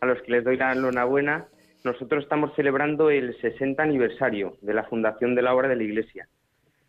[0.00, 1.46] a los que les doy la enhorabuena.
[1.84, 6.28] Nosotros estamos celebrando el 60 aniversario de la fundación de la obra de la Iglesia.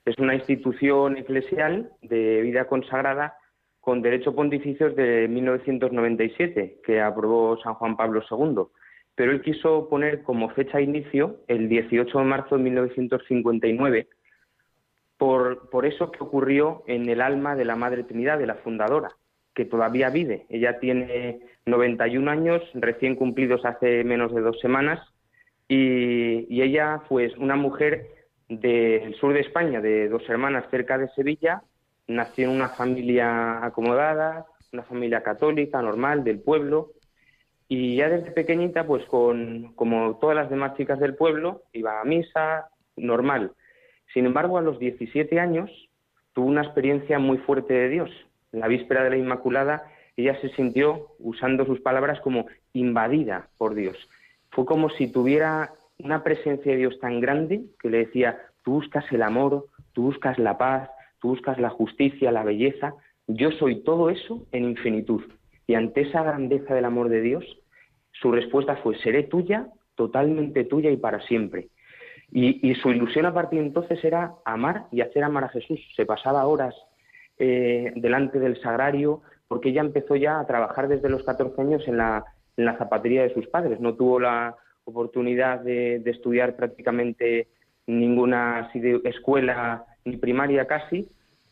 [0.05, 3.37] Es una institución eclesial de vida consagrada
[3.85, 8.63] con derecho pontificio de 1997, que aprobó San Juan Pablo II.
[9.15, 14.07] Pero él quiso poner como fecha de inicio el 18 de marzo de 1959,
[15.17, 19.09] por, por eso que ocurrió en el alma de la Madre Trinidad, de la fundadora,
[19.55, 20.45] que todavía vive.
[20.49, 24.99] Ella tiene 91 años, recién cumplidos hace menos de dos semanas,
[25.67, 28.07] y, y ella pues, una mujer
[28.49, 31.63] del sur de España, de dos hermanas cerca de Sevilla,
[32.07, 36.91] nació en una familia acomodada, una familia católica, normal, del pueblo,
[37.67, 42.03] y ya desde pequeñita, pues con, como todas las demás chicas del pueblo, iba a
[42.03, 43.53] misa, normal.
[44.13, 45.71] Sin embargo, a los 17 años
[46.33, 48.11] tuvo una experiencia muy fuerte de Dios.
[48.55, 49.83] La víspera de la Inmaculada,
[50.15, 53.97] ella se sintió, usando sus palabras, como invadida por Dios.
[54.51, 59.05] Fue como si tuviera una presencia de Dios tan grande que le decía, tú buscas
[59.11, 60.89] el amor, tú buscas la paz,
[61.19, 62.95] tú buscas la justicia, la belleza,
[63.27, 65.23] yo soy todo eso en infinitud.
[65.67, 67.43] Y ante esa grandeza del amor de Dios,
[68.11, 71.69] su respuesta fue, seré tuya, totalmente tuya y para siempre.
[72.31, 75.79] Y, su ilusión a partir de entonces era amar y hacer amar a Jesús.
[75.95, 76.75] Se pasaba horas
[77.37, 81.97] eh, delante del sagrario, porque ella empezó ya a trabajar desde los 14 años en
[81.97, 82.23] la,
[82.77, 83.79] zapatería de sus padres.
[83.79, 87.47] No tuvo la, oportunidad de, estudiar prácticamente
[87.87, 88.69] ninguna
[89.03, 91.09] escuela ni primaria casi,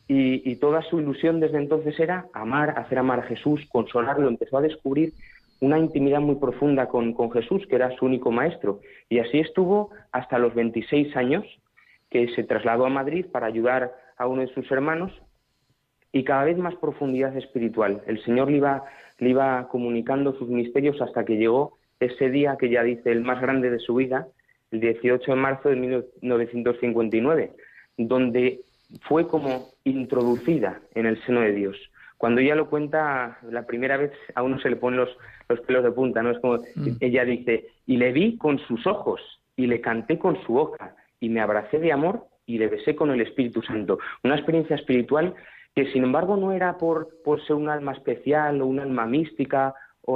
[0.07, 4.27] y, toda su ilusión desde entonces era amar, hacer amar a Jesús, consolarlo.
[4.27, 5.13] Empezó a descubrir
[5.59, 8.79] una intimidad muy profunda con, con, Jesús, que era su único maestro.
[9.09, 11.45] Y así estuvo hasta los 26 años,
[12.09, 15.11] que se trasladó a Madrid para ayudar a uno de sus hermanos,
[16.13, 18.01] y cada vez más profundidad espiritual.
[18.05, 18.83] El Señor le iba,
[19.17, 23.41] le iba comunicando sus misterios hasta que llegó ese día que ya dice el más
[23.41, 24.27] grande de su vida,
[24.71, 27.51] el 18 de marzo de 1959,
[27.97, 28.61] donde
[29.01, 31.77] fue como introducida en el seno de Dios.
[32.17, 35.09] Cuando ella lo cuenta la primera vez, a uno se le ponen los,
[35.49, 36.29] los pelos de punta, ¿no?
[36.29, 36.97] Es como mm.
[36.99, 39.19] ella dice, y le vi con sus ojos,
[39.55, 43.09] y le canté con su boca, y me abracé de amor, y le besé con
[43.11, 43.99] el Espíritu Santo.
[44.23, 45.33] Una experiencia espiritual
[45.75, 49.73] que, sin embargo, no era por, por ser un alma especial o un alma mística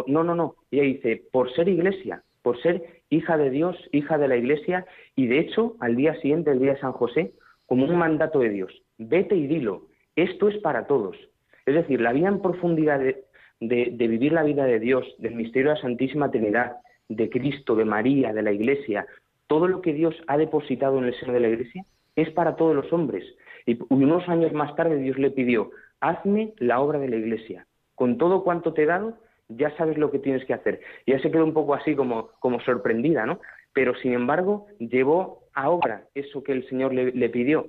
[0.07, 0.55] no, no, no.
[0.71, 5.27] Ella dice, por ser iglesia, por ser hija de Dios, hija de la iglesia, y
[5.27, 7.31] de hecho, al día siguiente, el día de San José,
[7.65, 11.17] como un mandato de Dios, vete y dilo, esto es para todos.
[11.65, 13.25] Es decir, la vida en profundidad de,
[13.59, 16.77] de vivir la vida de Dios, del misterio de la Santísima Trinidad,
[17.09, 19.05] de Cristo, de María, de la iglesia,
[19.47, 22.75] todo lo que Dios ha depositado en el seno de la iglesia, es para todos
[22.75, 23.23] los hombres.
[23.67, 27.67] Y unos años más tarde Dios le pidió, hazme la obra de la iglesia.
[27.95, 29.17] Con todo cuanto te he dado,
[29.49, 30.79] ya sabes lo que tienes que hacer.
[31.05, 33.41] Y ella se quedó un poco así como, como sorprendida, ¿no?
[33.73, 37.67] Pero sin embargo, llevó a obra eso que el Señor le, pidió.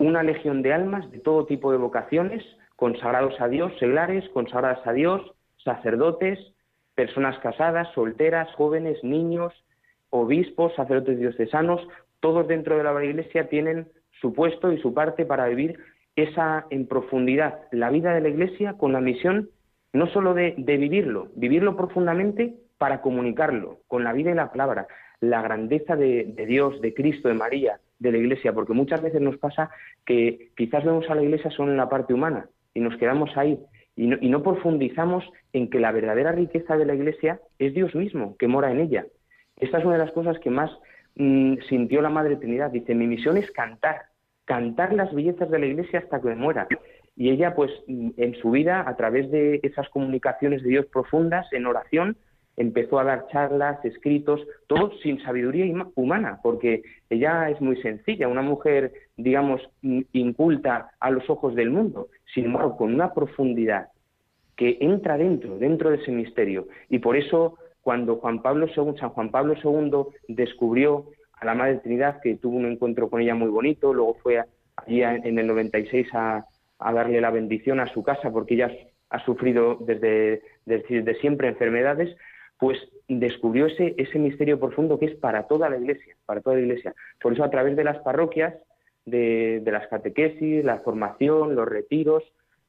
[0.00, 4.92] Una legión de almas de todo tipo de vocaciones, consagrados a Dios, seglares, consagradas a
[4.92, 5.22] Dios,
[5.62, 6.38] sacerdotes,
[6.96, 9.52] personas casadas, solteras, jóvenes, niños,
[10.10, 11.86] obispos, sacerdotes diocesanos,
[12.20, 13.86] todos dentro de la Iglesia tienen
[14.20, 15.78] su puesto y su parte para vivir
[16.16, 19.50] esa en profundidad la vida de la Iglesia con la misión
[19.92, 24.86] no solo de, vivirlo, vivirlo profundamente para comunicarlo con la vida y la palabra,
[25.20, 29.38] la grandeza de, Dios, de Cristo, de María, de la Iglesia, porque muchas veces nos
[29.38, 29.70] pasa
[30.04, 33.58] que quizás vemos a la Iglesia solo en la parte humana y nos quedamos ahí
[33.96, 38.46] y no, profundizamos en que la verdadera riqueza de la Iglesia es Dios mismo, que
[38.46, 39.06] mora en ella.
[39.56, 40.70] Esta es una de las cosas que más
[41.18, 42.70] mm, sintió la Madre Trinidad.
[42.70, 44.06] Dice, mi misión es cantar,
[44.46, 46.66] cantar las bellezas de la Iglesia hasta que me muera.
[47.16, 51.66] Y ella, pues, en su vida, a través de esas comunicaciones de Dios profundas, en
[51.66, 52.16] oración,
[52.58, 55.64] empezó a dar charlas, escritos, todo sin sabiduría
[55.94, 62.08] humana, porque ella es muy sencilla, una mujer, digamos, inculta a los ojos del mundo,
[62.34, 63.88] sin embargo, con una profundidad
[64.56, 66.66] que entra dentro, dentro de ese misterio.
[66.88, 67.58] Y por eso,
[67.88, 71.06] cuando Juan Pablo II, San Juan Pablo II descubrió
[71.40, 74.44] a la Madre Trinidad, que tuvo un encuentro con ella muy bonito, luego fue
[74.76, 76.44] allí en el 96 a,
[76.80, 78.70] a darle la bendición a su casa porque ella
[79.08, 82.14] ha sufrido desde, desde siempre enfermedades,
[82.58, 82.76] pues
[83.08, 86.94] descubrió ese, ese misterio profundo que es para toda la iglesia, para toda la iglesia.
[87.22, 88.54] Por eso a través de las parroquias,
[89.06, 92.22] de, de las catequesis, la formación, los retiros,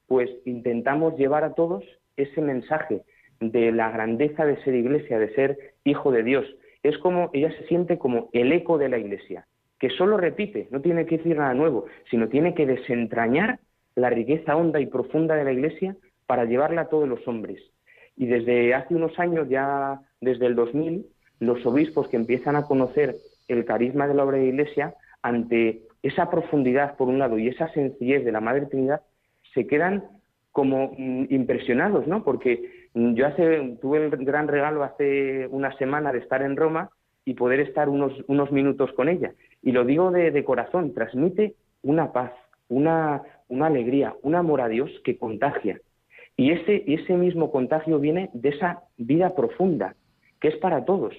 [0.06, 1.84] pues intentamos llevar a todos
[2.16, 3.02] ese mensaje
[3.40, 6.46] de la grandeza de ser iglesia, de ser hijo de Dios.
[6.82, 9.46] Es como ella se siente como el eco de la iglesia,
[9.78, 13.60] que solo repite, no tiene que decir nada nuevo, sino tiene que desentrañar
[13.94, 17.60] la riqueza honda y profunda de la iglesia para llevarla a todos los hombres.
[18.16, 21.06] Y desde hace unos años, ya desde el 2000,
[21.40, 23.16] los obispos que empiezan a conocer
[23.48, 27.68] el carisma de la obra de iglesia, ante esa profundidad, por un lado, y esa
[27.72, 29.02] sencillez de la Madre Trinidad,
[29.54, 30.04] se quedan
[30.52, 32.24] como mm, impresionados, ¿no?
[32.24, 36.90] Porque yo hace, tuve el gran regalo hace una semana de estar en Roma
[37.24, 39.32] y poder estar unos, minutos con ella.
[39.62, 42.32] Y lo digo de, corazón, transmite una paz,
[42.68, 45.80] una, una alegría, un amor a Dios que contagia.
[46.36, 49.94] Y ese, ese mismo contagio viene de esa vida profunda,
[50.40, 51.14] que es para todos.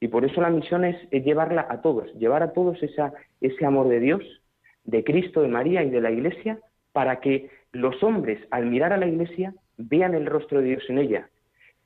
[0.00, 3.88] Y por eso la misión es, llevarla a todos, llevar a todos esa, ese amor
[3.88, 4.22] de Dios,
[4.84, 6.58] de Cristo, de María y de la Iglesia,
[6.92, 9.54] para que los hombres, al mirar a la Iglesia,
[9.88, 11.28] vean el rostro de Dios en ella.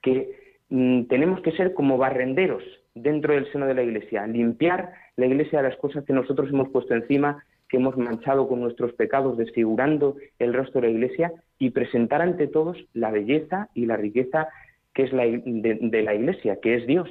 [0.03, 2.63] Que mm, tenemos que ser como barrenderos
[2.95, 6.69] dentro del seno de la Iglesia, limpiar la Iglesia de las cosas que nosotros hemos
[6.71, 11.71] puesto encima que hemos manchado con nuestros pecados, desfigurando el rostro de la Iglesia, y
[11.71, 14.49] presentar ante todos la belleza y la riqueza
[14.93, 17.09] que es la, de, la Iglesia, que es Dios.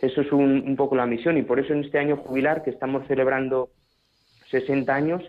[0.00, 3.06] Eso es un, poco la misión, y por eso en este año jubilar, que estamos
[3.08, 3.70] celebrando
[4.50, 5.22] 60 años,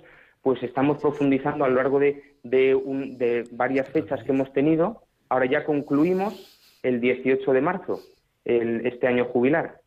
[0.45, 5.01] pues estamos profundizando a lo largo de, de, varias fechas que hemos tenido.
[5.27, 6.35] Ahora ya concluimos
[6.83, 7.99] el 18 de marzo,
[8.43, 9.81] este año jubilar.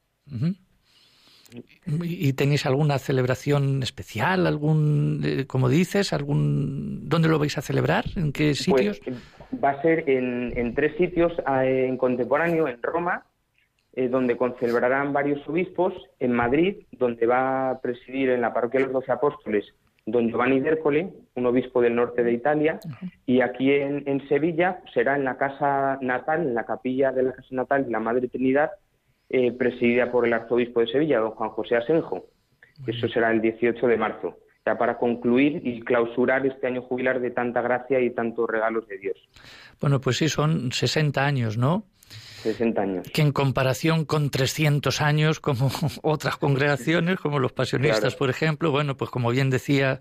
[2.02, 8.06] ¿Y tenéis alguna celebración especial, algún, eh, como dices, algún, dónde lo vais a celebrar?
[8.16, 9.00] ¿En qué pues, sitios?
[9.04, 9.16] Pues,
[9.62, 13.22] va a ser en, tres sitios en contemporáneo, en Roma,
[13.92, 18.86] eh, donde concelebrarán varios obispos, en Madrid, donde va a presidir en la parroquia de
[18.86, 19.72] los Doce Apóstoles
[20.10, 22.80] don Giovanni D'Ercole, un obispo del norte de Italia,
[23.26, 27.32] y aquí en, en, Sevilla será en la casa natal, en la capilla de la
[27.32, 28.70] casa natal de la Madre Trinidad,
[29.28, 32.26] eh, presidida por el arzobispo de Sevilla, don Juan José Asenjo.
[32.86, 37.30] Eso será el 18 de marzo, ya para concluir y clausurar este año jubilar de
[37.30, 39.16] tanta gracia y tantos regalos de Dios.
[39.80, 41.84] Bueno, pues sí, son 60 años, ¿no?
[42.42, 43.06] 60 años.
[43.12, 45.70] Que en comparación con 300 años, como
[46.02, 50.00] otras congregaciones, como los pasionistas, por ejemplo, bueno, pues como bien decía,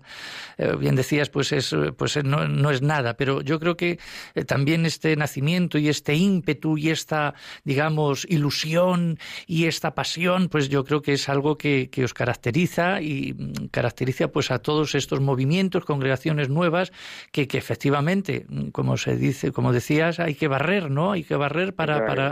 [0.56, 3.14] eh, bien decías, pues es, pues no, no, es nada.
[3.14, 3.98] Pero yo creo que
[4.34, 7.34] eh, también este nacimiento y este ímpetu y esta,
[7.64, 13.00] digamos, ilusión y esta pasión, pues yo creo que es algo que, que os caracteriza
[13.00, 16.92] y mm, caracteriza pues a todos estos movimientos, congregaciones nuevas,
[17.32, 21.12] que, que efectivamente, mm, como se dice, como decías, hay que barrer, ¿no?
[21.12, 22.27] Hay que barrer para, para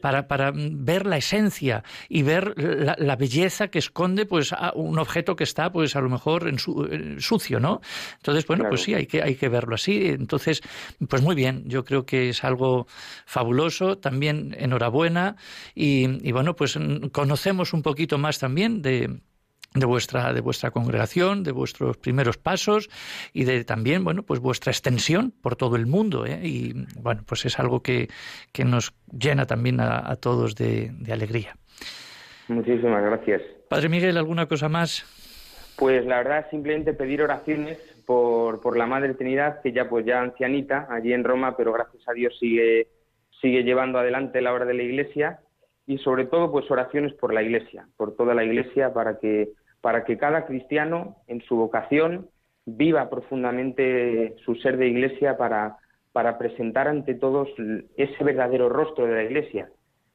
[0.00, 5.44] para, para, ver la esencia y ver la, belleza que esconde pues un objeto que
[5.44, 6.88] está pues a lo mejor en su,
[7.18, 7.80] sucio, ¿no?
[8.16, 10.08] Entonces, bueno, pues sí, hay que, hay que verlo así.
[10.08, 10.60] Entonces,
[11.08, 12.86] pues muy bien, yo creo que es algo
[13.26, 15.36] fabuloso, también enhorabuena
[15.74, 16.78] y, y bueno, pues
[17.12, 19.20] conocemos un poquito más también de
[19.74, 22.88] de vuestra de vuestra congregación, de vuestros primeros pasos
[23.32, 26.26] y de también, bueno, pues vuestra extensión por todo el mundo.
[26.26, 26.40] ¿eh?
[26.42, 28.08] Y bueno, pues es algo que,
[28.52, 31.54] que nos llena también a, todos de, alegría.
[32.48, 33.42] Muchísimas gracias.
[33.68, 35.04] Padre Miguel, ¿alguna cosa más?
[35.76, 40.20] Pues la verdad, simplemente pedir oraciones por, por la Madre Trinidad, que ya pues ya
[40.20, 42.88] ancianita, allí en Roma, pero gracias a Dios sigue,
[43.40, 45.40] sigue llevando adelante la obra de la Iglesia
[45.86, 50.04] y sobre todo pues oraciones por la Iglesia, por toda la Iglesia, para que, para
[50.04, 52.28] que cada cristiano en su vocación
[52.66, 55.78] viva profundamente su ser de Iglesia para,
[56.12, 57.48] para presentar ante todos
[57.96, 59.70] ese verdadero rostro de la Iglesia,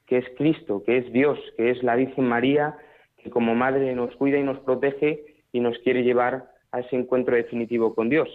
[0.05, 2.75] que es Cristo, que es Dios, que es la Virgen María,
[3.17, 7.35] que como madre nos cuida y nos protege y nos quiere llevar a ese encuentro
[7.35, 8.27] definitivo con Dios.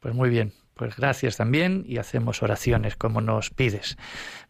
[0.00, 3.96] Pues muy bien, pues gracias también y hacemos oraciones como nos pides.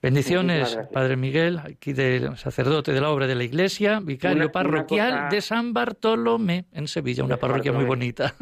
[0.01, 5.41] Bendiciones, Padre Miguel, aquí del sacerdote de la obra de la Iglesia, vicario parroquial de
[5.41, 8.35] San Bartolomé en Sevilla, una parroquia muy bonita.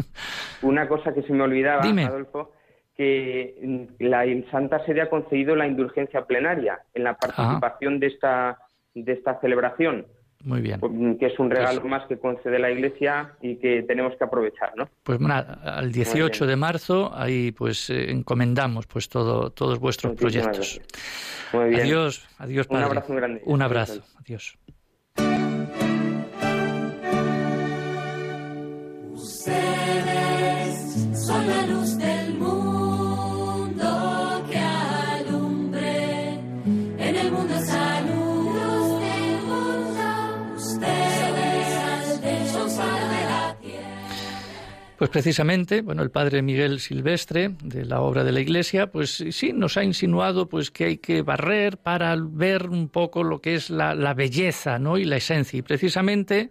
[0.62, 2.52] Una cosa que se me olvidaba, Adolfo,
[2.96, 8.58] que la Santa Sede ha concedido la indulgencia plenaria en la participación de esta
[8.94, 10.06] de esta celebración.
[10.44, 10.80] Muy bien.
[10.80, 14.72] Pues, que es un regalo más que concede la Iglesia y que tenemos que aprovechar,
[14.76, 14.88] ¿no?
[15.02, 20.80] Pues al 18 de marzo ahí pues eh, encomendamos pues todo todos vuestros proyectos.
[21.52, 21.80] Muy bien.
[21.82, 22.84] Adiós, adiós padre.
[22.84, 23.42] Un abrazo grande.
[23.44, 24.02] Un abrazo.
[24.18, 24.58] Adiós.
[45.00, 49.54] Pues precisamente, bueno, el padre Miguel Silvestre, de la obra de la Iglesia, pues sí,
[49.54, 53.70] nos ha insinuado pues que hay que barrer para ver un poco lo que es
[53.70, 54.98] la, belleza, ¿no?
[54.98, 55.58] Y la esencia.
[55.58, 56.50] Y precisamente,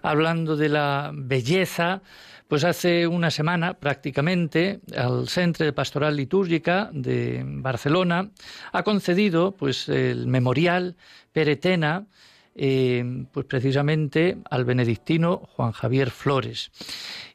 [0.00, 2.00] hablando de la belleza,
[2.48, 8.30] pues hace una semana prácticamente el Centro de Pastoral Litúrgica de Barcelona
[8.72, 10.96] ha concedido pues el memorial
[11.34, 12.06] Peretena
[12.54, 16.70] eh, pues precisamente al benedictino Juan Javier Flores.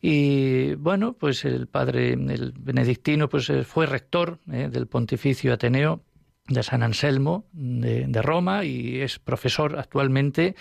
[0.01, 6.01] Y bueno, pues el padre, el benedictino, pues eh, fue rector eh, del Pontificio Ateneo
[6.49, 10.55] de San Anselmo de, Roma y es profesor actualmente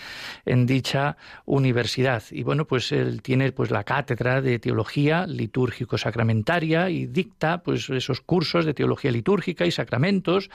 [0.45, 2.23] en dicha universidad.
[2.31, 7.89] Y bueno, pues él tiene pues la cátedra de teología litúrgico sacramentaria y dicta pues
[7.89, 10.49] esos cursos de teología litúrgica y sacramentos,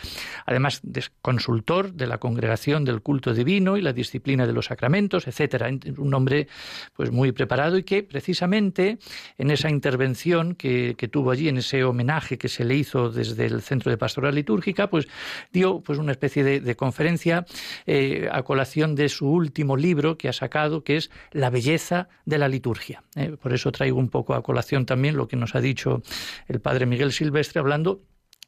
[0.46, 5.26] además de consultor de la congregación del culto divino y la disciplina de los sacramentos,
[5.26, 5.68] etcétera.
[5.98, 6.48] Un hombre
[6.94, 8.98] pues muy preparado y que precisamente
[9.36, 13.46] en esa intervención que, que tuvo allí, en ese homenaje que se le hizo desde
[13.46, 15.08] el Centro de Pastoral Litúrgica, pues
[15.52, 17.46] dio pues una especie de, conferencia
[17.86, 22.38] eh, a colación de su último libro que ha sacado, que es La belleza de
[22.38, 23.02] la liturgia.
[23.16, 23.36] Eh.
[23.40, 26.02] por eso traigo un poco a colación también lo que nos ha dicho
[26.48, 28.00] el padre Miguel Silvestre hablando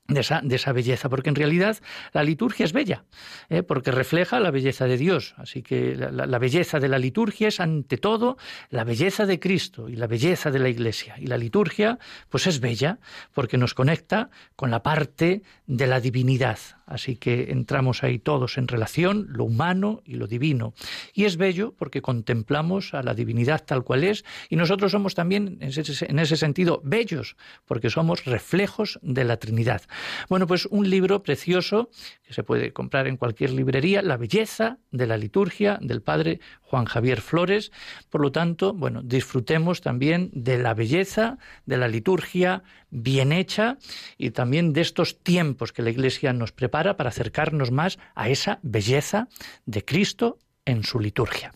[0.08, 1.76] de esa, de esa, belleza, porque en realidad
[2.12, 3.04] la liturgia es bella,
[3.48, 3.62] ¿eh?
[3.62, 5.34] porque refleja la belleza de Dios.
[5.36, 8.36] Así que la, la, belleza de la liturgia es ante todo
[8.70, 11.16] la belleza de Cristo y la belleza de la Iglesia.
[11.18, 11.98] Y la liturgia,
[12.28, 12.98] pues es bella,
[13.34, 16.58] porque nos conecta con la parte de la divinidad.
[16.86, 20.72] Así que entramos ahí todos en relación, lo humano y lo divino.
[21.12, 25.58] Y es bello porque contemplamos a la divinidad tal cual es, y nosotros somos también,
[25.60, 29.82] en ese, en ese sentido, bellos, porque somos reflejos de la Trinidad.
[30.28, 31.90] Bueno, pues un libro precioso
[32.26, 36.84] que se puede comprar en cualquier librería, La belleza de la liturgia del padre Juan
[36.84, 37.72] Javier Flores.
[38.10, 42.62] Por lo tanto, bueno, disfrutemos también de la belleza de la liturgia
[42.96, 43.76] bien hecha
[44.16, 48.58] y también de estos tiempos que la Iglesia nos prepara para acercarnos más a esa
[48.62, 49.28] belleza
[49.66, 51.52] de Cristo en su liturgia.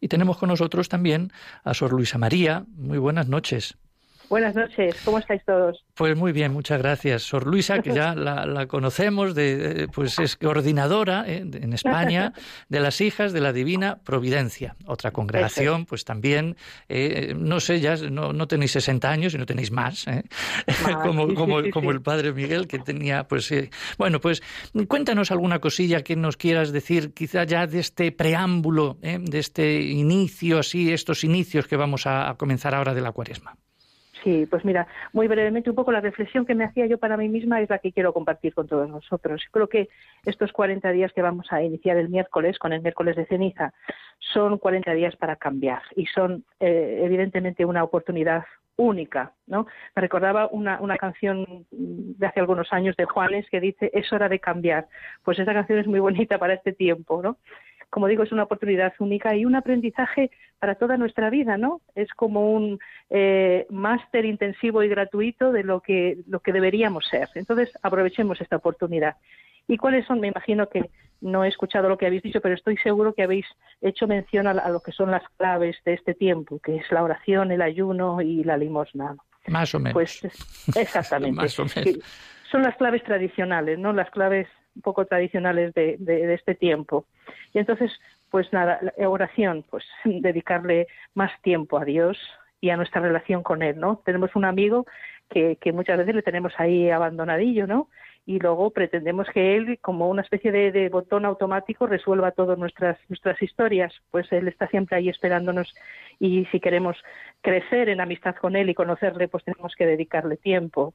[0.00, 1.32] Y tenemos con nosotros también
[1.62, 2.64] a Sor Luisa María.
[2.76, 3.76] Muy buenas noches.
[4.28, 5.84] Buenas noches, ¿cómo estáis todos?
[5.94, 7.22] Pues muy bien, muchas gracias.
[7.22, 12.32] Sor Luisa, que ya la, conocemos, de, pues es coordinadora eh, en España
[12.68, 16.56] de las hijas de la Divina Providencia, otra congregación, pues también,
[16.88, 20.24] eh, no sé, ya no, tenéis 60 años y no tenéis más, ¿eh?
[21.02, 23.52] como, como, como el padre Miguel, que tenía, pues,
[23.98, 24.42] bueno, pues
[24.88, 30.60] cuéntanos alguna cosilla que nos quieras decir, quizá ya de este preámbulo, de este inicio,
[30.60, 33.56] así, estos inicios que vamos a comenzar ahora de la cuaresma.
[34.24, 37.28] Sí, pues mira, muy brevemente un poco la reflexión que me hacía yo para mí
[37.28, 39.42] misma es la que quiero compartir con todos nosotros.
[39.50, 39.90] Creo que
[40.24, 43.74] estos 40 días que vamos a iniciar el miércoles, con el miércoles de ceniza,
[44.18, 48.44] son 40 días para cambiar y son eh, evidentemente una oportunidad
[48.76, 49.66] única, ¿no?
[49.94, 54.30] Me recordaba una, una canción de hace algunos años de Juanes que dice es hora
[54.30, 54.88] de cambiar.
[55.22, 57.36] Pues esa canción es muy bonita para este tiempo, ¿no?
[57.94, 61.80] Como digo, es una oportunidad única y un aprendizaje para toda nuestra vida, ¿no?
[61.94, 67.28] Es como un eh, máster intensivo y gratuito de lo que, lo que deberíamos ser.
[67.36, 69.14] Entonces, aprovechemos esta oportunidad.
[69.68, 70.18] ¿Y cuáles son?
[70.18, 70.90] Me imagino que
[71.20, 73.46] no he escuchado lo que habéis dicho, pero estoy seguro que habéis
[73.80, 77.52] hecho mención a, lo que son las claves de este tiempo, que es la oración,
[77.52, 79.14] el ayuno y la limosna.
[79.46, 79.92] Más o menos.
[79.92, 80.20] Pues
[80.74, 81.48] exactamente.
[82.50, 83.92] Son las claves tradicionales, ¿no?
[83.92, 87.06] Las claves un poco tradicionales de, de, este tiempo.
[87.52, 87.92] Y entonces,
[88.30, 92.18] pues nada, oración, pues dedicarle más tiempo a Dios
[92.60, 94.02] y a nuestra relación con Él, ¿no?
[94.04, 94.86] Tenemos un amigo
[95.28, 97.88] que, muchas veces le tenemos ahí abandonadillo, ¿no?
[98.26, 102.96] y luego pretendemos que él, como una especie de, de, botón automático, resuelva todas nuestras,
[103.10, 103.92] nuestras historias.
[104.10, 105.74] Pues él está siempre ahí esperándonos
[106.18, 106.96] y si queremos
[107.42, 110.94] crecer en amistad con él y conocerle, pues tenemos que dedicarle tiempo.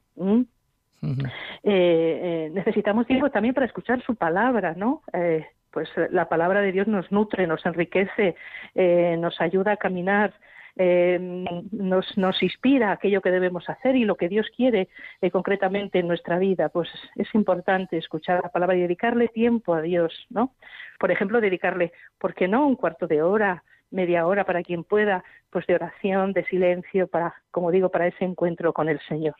[1.02, 1.20] Eh,
[1.62, 5.02] eh, necesitamos tiempo también para escuchar su palabra, ¿no?
[5.12, 8.34] Eh, pues la palabra de Dios nos nutre, nos enriquece,
[8.74, 10.34] nos ayuda a caminar,
[10.76, 14.88] nos, nos inspira aquello que debemos hacer y lo que Dios quiere
[15.30, 16.70] concretamente en nuestra vida.
[16.70, 20.54] Pues es importante escuchar la palabra y dedicarle tiempo a Dios, ¿no?
[20.98, 22.66] Por ejemplo, dedicarle, ¿por qué no?
[22.66, 27.32] Un cuarto de hora, media hora para quien pueda, pues de oración, de silencio, para,
[27.52, 29.36] como digo, para ese encuentro con el Señor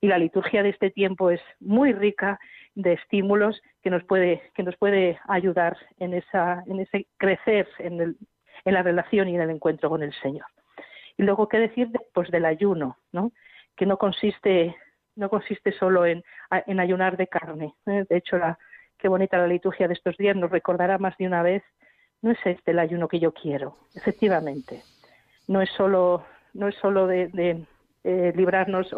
[0.00, 2.38] y la liturgia de este tiempo es muy rica
[2.74, 8.00] de estímulos que nos puede que nos puede ayudar en esa en ese crecer en,
[8.00, 8.16] el,
[8.64, 10.46] en la relación y en el encuentro con el Señor.
[11.16, 13.32] Y luego qué decir pues del ayuno no
[13.76, 14.76] que no consiste
[15.14, 18.04] no consiste solo en, en ayunar de carne ¿eh?
[18.08, 18.58] de hecho la
[18.98, 21.62] qué bonita la liturgia de estos días nos recordará más de una vez
[22.20, 24.82] no es este el ayuno que yo quiero efectivamente.
[25.48, 27.64] No es solo no es solo de,
[28.08, 28.94] eh, librarnos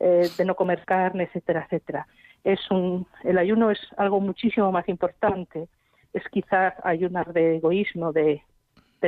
[0.00, 2.06] eh, de no comer carne, etcétera, etcétera.
[2.42, 5.68] Es un, el ayuno es algo muchísimo más importante.
[6.14, 8.42] Es quizás ayunar de egoísmo, de,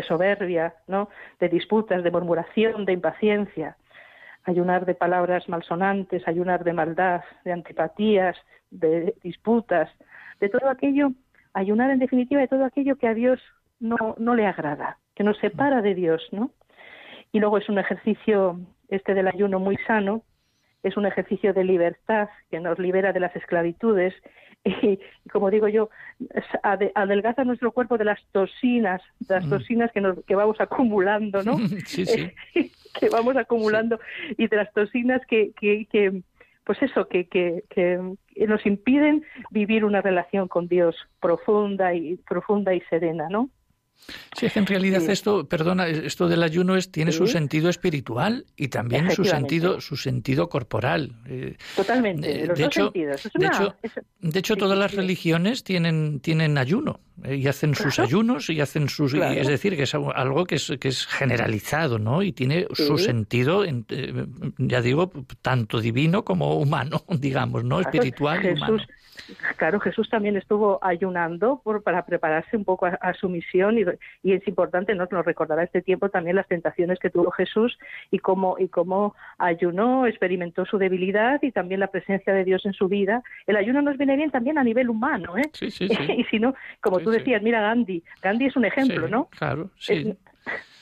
[0.07, 1.09] soberbia, ¿no?
[1.41, 3.79] de disputas, de murmuración, de impaciencia,
[4.45, 8.37] ayunar de palabras malsonantes, ayunar de maldad, de antipatías,
[8.71, 9.89] de disputas,
[10.39, 11.13] de todo aquello,
[11.55, 13.41] ayunar en definitiva de todo aquello que a Dios
[13.81, 16.51] no, no le agrada, que nos separa de Dios, ¿no?
[17.33, 20.23] Y luego es un ejercicio, este del ayuno muy sano,
[20.83, 24.15] es un ejercicio de libertad que nos libera de las esclavitudes
[24.65, 24.99] y,
[25.31, 25.91] como digo yo,
[26.63, 29.51] adelgaza nuestro cuerpo de las toxinas, de las mm.
[29.51, 31.57] toxinas que, nos, que vamos acumulando, ¿no?
[31.87, 32.33] Sí, sí.
[33.01, 33.99] que vamos acumulando
[34.39, 36.23] y de las toxinas que, que, que
[36.65, 38.01] pues eso, que, que, que,
[38.47, 43.51] nos impiden vivir una relación con Dios profunda y profunda y serena, ¿no?
[44.37, 48.45] Sí, es que en realidad esto, perdona, esto del ayuno es, tiene su sentido espiritual
[48.57, 51.13] y también su sentido, su sentido corporal.
[51.27, 57.75] Eh, Totalmente, de, hecho, de hecho, todas las religiones tienen, tienen ayuno eh, y hacen
[57.75, 61.99] sus ayunos y hacen sus, es decir, que es algo que es, que es generalizado,
[61.99, 62.23] ¿no?
[62.23, 64.27] Y tiene su sentido, eh,
[64.59, 67.81] ya digo, tanto divino como humano, digamos, ¿no?
[67.81, 68.79] Espiritual y humano.
[69.57, 73.84] Claro, Jesús también estuvo ayunando por, para prepararse un poco a, su misión y,
[74.23, 75.07] y, es importante, ¿no?
[75.11, 77.79] nos recordará este tiempo también las tentaciones que tuvo Jesús
[78.11, 82.73] y cómo, y cómo ayunó, experimentó su debilidad y también la presencia de Dios en
[82.73, 83.23] su vida.
[83.47, 85.51] El ayuno nos viene bien también a nivel humano, ¿eh?
[85.53, 89.29] Sí, sí, y si no, como tú decías, mira Gandhi, Gandhi es un ejemplo, ¿no?
[89.31, 90.17] Claro, sí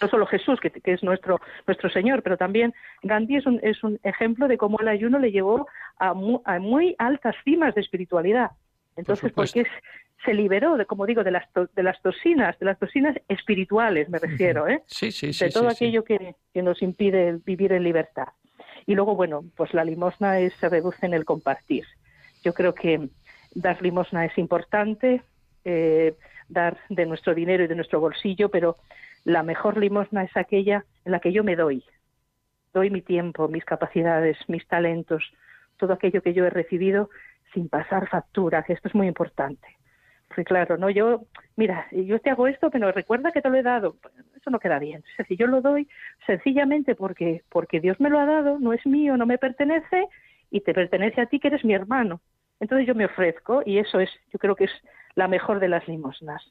[0.01, 3.99] no solo Jesús, que, es nuestro, nuestro Señor, pero también Gandhi es un, es un
[4.03, 8.51] ejemplo de cómo el ayuno le llevó a muy, altas cimas de espiritualidad.
[8.97, 9.65] Entonces, porque
[10.25, 11.45] se liberó, de, como digo, de las,
[11.75, 14.83] de las toxinas, de las toxinas espirituales, me refiero, ¿eh?
[14.87, 15.45] Sí, sí, sí.
[15.45, 18.29] De todo aquello Que, que, nos impide vivir en libertad.
[18.87, 21.85] Y luego, bueno, pues la limosna es, se reduce en el compartir.
[22.45, 23.09] Yo creo que
[23.55, 25.23] dar limosna es importante,
[25.65, 26.15] eh,
[26.49, 28.77] dar de nuestro dinero y de nuestro bolsillo, pero
[29.25, 31.85] la mejor limosna es aquella en la que yo me doy.
[32.73, 35.33] Doy mi tiempo, mis capacidades, mis talentos,
[35.77, 37.11] todo aquello que yo he recibido
[37.53, 39.82] sin pasar factura, que esto es muy importante.
[40.33, 41.27] Porque claro, no yo,
[41.57, 43.97] mira, yo te hago esto, pero recuerda que te lo he dado.
[44.35, 45.05] Eso no queda bien.
[45.11, 45.87] Es decir, yo lo doy
[46.27, 50.09] sencillamente porque porque Dios me lo ha dado, no es mío, no me pertenece
[50.51, 52.23] y te pertenece a ti que eres mi hermano.
[52.61, 54.73] Entonces yo me ofrezco y eso es, yo creo que es
[55.15, 56.43] la mejor de las limosnas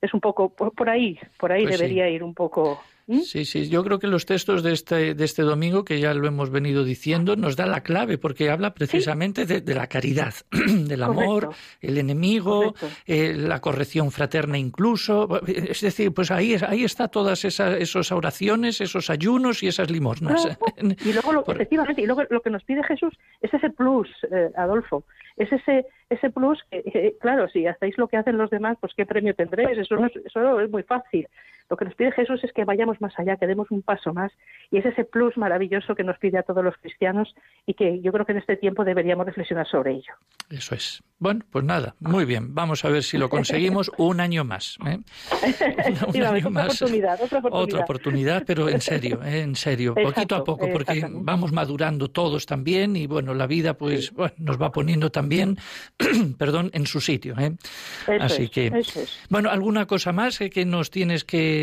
[0.00, 2.82] es un poco por, ahí, por ahí pues debería ir un poco.
[3.08, 6.28] Sí, sí, yo creo que los textos de este, de este domingo, que ya lo
[6.28, 11.50] hemos venido diciendo, nos da la clave, porque habla precisamente de, la caridad, del amor,
[11.80, 12.74] el enemigo,
[13.06, 15.40] eh, la corrección fraterna incluso.
[15.46, 20.46] Es decir, pues ahí, ahí está todas esas, esas oraciones, esos ayunos y esas limosnas.
[21.04, 25.04] y luego, efectivamente, y luego lo que nos pide Jesús es ese plus, eh, Adolfo,
[25.36, 26.58] es ese ese plus,
[27.20, 29.94] claro, si hacéis lo que hacen los demás, pues qué premio tendréis, eso,
[30.24, 31.28] eso es muy fácil.
[31.70, 34.32] Lo que nos pide Jesús es que vayamos más allá, que demos un paso más,
[34.72, 37.32] y es ese plus maravilloso que nos pide a todos los cristianos
[37.64, 40.12] y que yo creo que en este tiempo deberíamos reflexionar sobre ello.
[40.50, 41.00] Eso es.
[41.20, 42.54] Bueno, pues nada, muy bien.
[42.54, 44.78] Vamos a ver si lo conseguimos un año más.
[44.86, 44.98] ¿eh?
[46.06, 48.42] otra, Oportunidad, otra oportunidad.
[48.44, 49.42] pero en serio, ¿eh?
[49.42, 54.12] en serio, poquito a poco, porque vamos madurando todos también y bueno, la vida pues
[54.38, 55.58] nos va poniendo también,
[56.38, 57.36] perdón, en su sitio.
[57.38, 57.54] ¿eh?
[58.18, 58.72] Así que,
[59.28, 61.59] bueno, ¿alguna cosa más que nos tienes que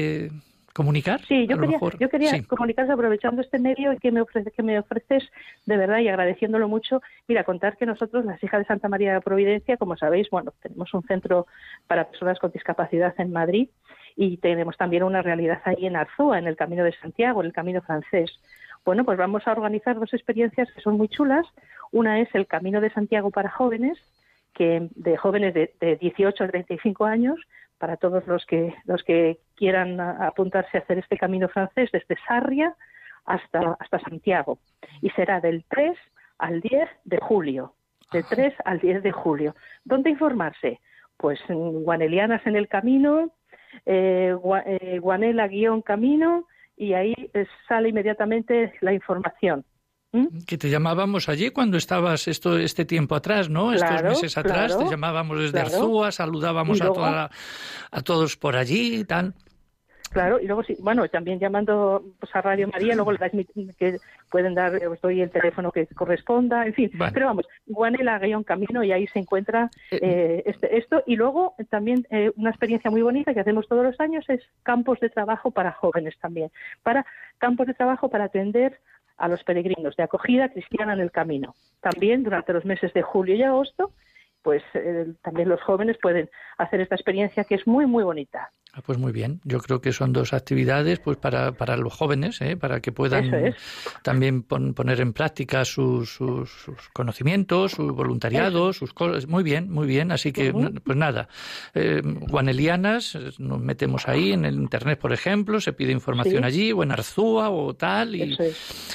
[0.77, 1.19] comunicar?
[1.27, 4.77] Sí, yo quería, yo quería comunicar aprovechando este medio y que me, ofrece, que me
[4.77, 5.23] ofreces
[5.65, 7.01] de verdad y agradeciéndolo mucho.
[7.27, 10.93] Mira, contar que nosotros, las hijas de Santa María de Providencia, como sabéis, bueno, tenemos
[10.93, 11.47] un centro
[11.87, 13.69] para personas con discapacidad en Madrid
[14.15, 17.53] y tenemos también una realidad ahí en Arzúa, en el Camino de Santiago, en el
[17.53, 18.39] Camino francés.
[18.85, 21.47] Bueno, pues vamos a organizar dos experiencias que son muy chulas.
[21.91, 23.97] Una es el Camino de Santiago para jóvenes,
[24.53, 27.39] que de jóvenes de, de 18 a 35 años,
[27.79, 32.75] para todos los que, los que quieran apuntarse a hacer este camino francés desde Sarria
[33.25, 34.59] hasta, hasta Santiago.
[35.01, 35.97] Y será del 3
[36.37, 37.73] al 10 de julio.
[38.11, 39.55] Del 3 al 10 de julio.
[39.83, 40.79] ¿Dónde informarse?
[41.17, 43.33] Pues en Guanelianas en el camino,
[43.85, 44.35] eh,
[44.65, 46.45] eh Guanela-camino,
[46.77, 47.15] y ahí
[47.67, 49.65] sale inmediatamente la información.
[50.13, 50.45] ¿Mm?
[50.47, 53.73] Que te llamábamos allí cuando estabas esto este tiempo atrás, ¿no?
[53.73, 57.29] Estos meses atrás te llamábamos desde Arzúa, saludábamos a, toda
[57.91, 59.33] a todos por allí y tal.
[60.09, 63.33] Claro, y luego sí, bueno, también llamando pues, a Radio María, luego le dais
[63.77, 63.97] que
[64.29, 66.91] pueden dar, os doy el teléfono que corresponda, en fin.
[67.13, 71.03] Pero vamos, Guanela Guión Camino y ahí se encuentra eh, eh, este, esto.
[71.05, 74.99] Y luego también eh, una experiencia muy bonita que hacemos todos los años es campos
[74.99, 76.51] de trabajo para jóvenes también,
[76.83, 77.05] para
[77.37, 78.79] campos de trabajo para atender
[79.17, 81.55] a los peregrinos de acogida cristiana en el camino.
[81.81, 83.91] También durante los meses de julio y agosto
[84.43, 84.63] pues
[85.23, 88.49] también los jóvenes pueden hacer esta experiencia que es muy, muy bonita.
[88.77, 92.39] Ah, pues muy bien, yo creo que son dos actividades pues para, para los jóvenes,
[92.41, 92.57] ¿eh?
[92.57, 93.55] para que puedan
[94.03, 96.51] también poner en práctica sus, sus,
[96.93, 99.25] conocimientos, su voluntariado, sus cosas.
[99.25, 100.11] Muy bien, muy bien.
[100.11, 101.27] Así que, pues nada,
[101.73, 106.83] eh, guanelianas, nos metemos ahí en el Internet, por ejemplo, se pide información allí, o
[106.83, 108.37] en Arzúa o tal, y,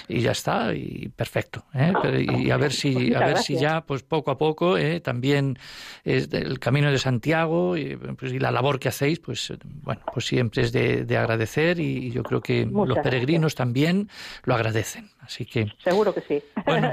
[0.06, 1.64] y ya está, y perfecto.
[1.74, 1.92] ¿eh?
[2.38, 5.00] Y a ver si, a ver si ya, pues poco a poco, ¿eh?
[5.00, 5.58] también
[6.04, 9.52] el camino de Santiago y, pues, y la labor que hacéis, pues
[9.82, 14.08] bueno, pues siempre es de, agradecer y, yo creo que los peregrinos también
[14.44, 15.10] lo agradecen.
[15.20, 16.42] Así que seguro que sí.
[16.66, 16.92] Bueno,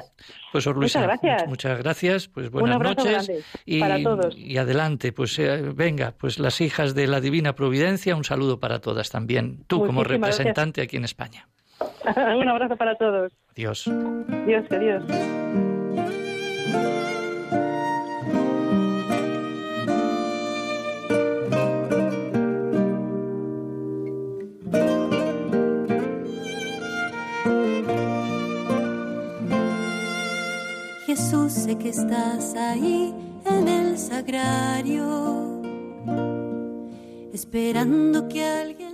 [0.52, 1.48] pues Luisa, muchas gracias.
[1.48, 2.28] Muchas gracias.
[2.28, 3.32] Pues buenas noches
[3.66, 4.38] y, para todos.
[4.38, 5.12] y adelante.
[5.12, 9.64] Pues eh, venga, pues las hijas de la Divina Providencia, un saludo para todas también.
[9.68, 11.48] Tú como representante aquí en España.
[12.16, 13.32] un abrazo para todos.
[13.52, 13.90] Adiós.
[14.46, 15.69] Dios, adiós.
[31.30, 33.14] Jesús, sé que estás ahí
[33.46, 35.62] en el sagrario,
[37.32, 38.89] esperando que alguien...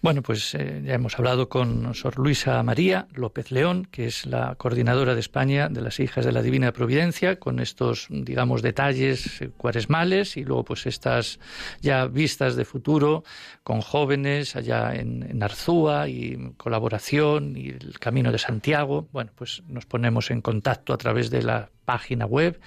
[0.00, 4.54] Bueno, pues eh, ya hemos hablado con Sor Luisa María López León, que es la
[4.54, 10.36] coordinadora de España de las Hijas de la Divina Providencia, con estos, digamos, detalles cuaresmales
[10.36, 11.40] y luego pues estas
[11.80, 13.24] ya vistas de futuro
[13.64, 19.08] con jóvenes allá en, en Arzúa y colaboración y el Camino de Santiago.
[19.10, 22.60] Bueno, pues nos ponemos en contacto a través de la página web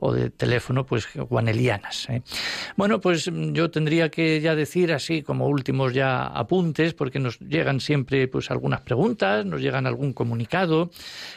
[0.00, 2.08] o de teléfono, pues guanelianas.
[2.10, 2.22] ¿eh?
[2.76, 7.78] Bueno, pues yo tendría que ya decir así como últimos ya apuntes, porque nos llegan
[7.78, 10.90] siempre pues algunas preguntas, nos llegan algún comunicado.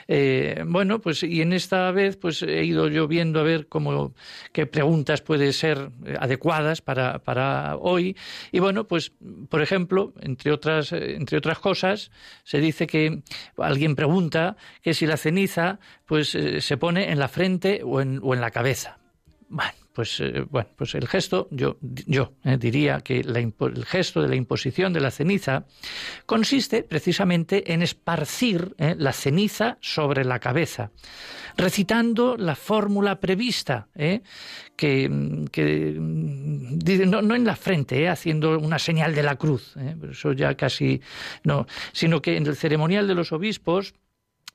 [0.07, 4.15] Eh, bueno, pues y en esta vez pues he ido yo viendo a ver cómo
[4.51, 8.17] qué preguntas pueden ser adecuadas para, para hoy.
[8.51, 9.11] Y bueno, pues
[9.47, 12.09] por ejemplo, entre otras, entre otras cosas,
[12.43, 13.21] se dice que
[13.57, 18.19] alguien pregunta que si la ceniza pues eh, se pone en la frente o en,
[18.23, 18.97] o en la cabeza.
[19.49, 24.27] Bueno, pues, eh, bueno, pues el gesto, yo, yo eh, diría que el gesto de
[24.27, 25.65] la imposición de la ceniza
[26.27, 30.91] consiste precisamente en esparcir la ceniza sobre la cabeza,
[31.55, 33.87] recitando la fórmula prevista,
[34.75, 39.73] que, no, no, en la frente, haciendo una señal de la cruz,
[40.11, 41.01] eso ya casi
[41.43, 43.95] no, sino que en el ceremonial de los obispos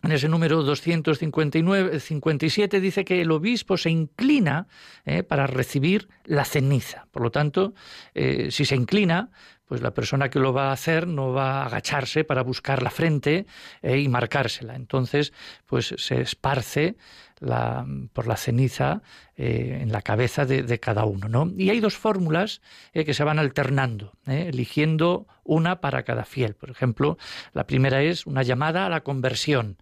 [0.03, 4.67] en ese número 259, 57 dice que el obispo se inclina
[5.05, 7.07] eh, para recibir la ceniza.
[7.13, 7.75] Por lo tanto,
[8.15, 9.31] eh, si se inclina,
[9.65, 12.91] pues la persona que lo va a hacer no va a agacharse para buscar la
[12.91, 13.47] frente
[13.81, 14.75] eh, y marcársela.
[14.75, 15.33] Entonces,
[15.67, 16.97] pues se esparce
[17.43, 19.03] la, por la ceniza
[19.37, 21.29] eh, en la cabeza de, cada uno.
[21.29, 21.53] ¿no?
[21.57, 22.63] Y hay dos fórmulas
[22.93, 26.55] eh, que se van alternando, eh, eligiendo una para cada fiel.
[26.55, 27.19] Por ejemplo,
[27.53, 29.77] la primera es una llamada a la conversión.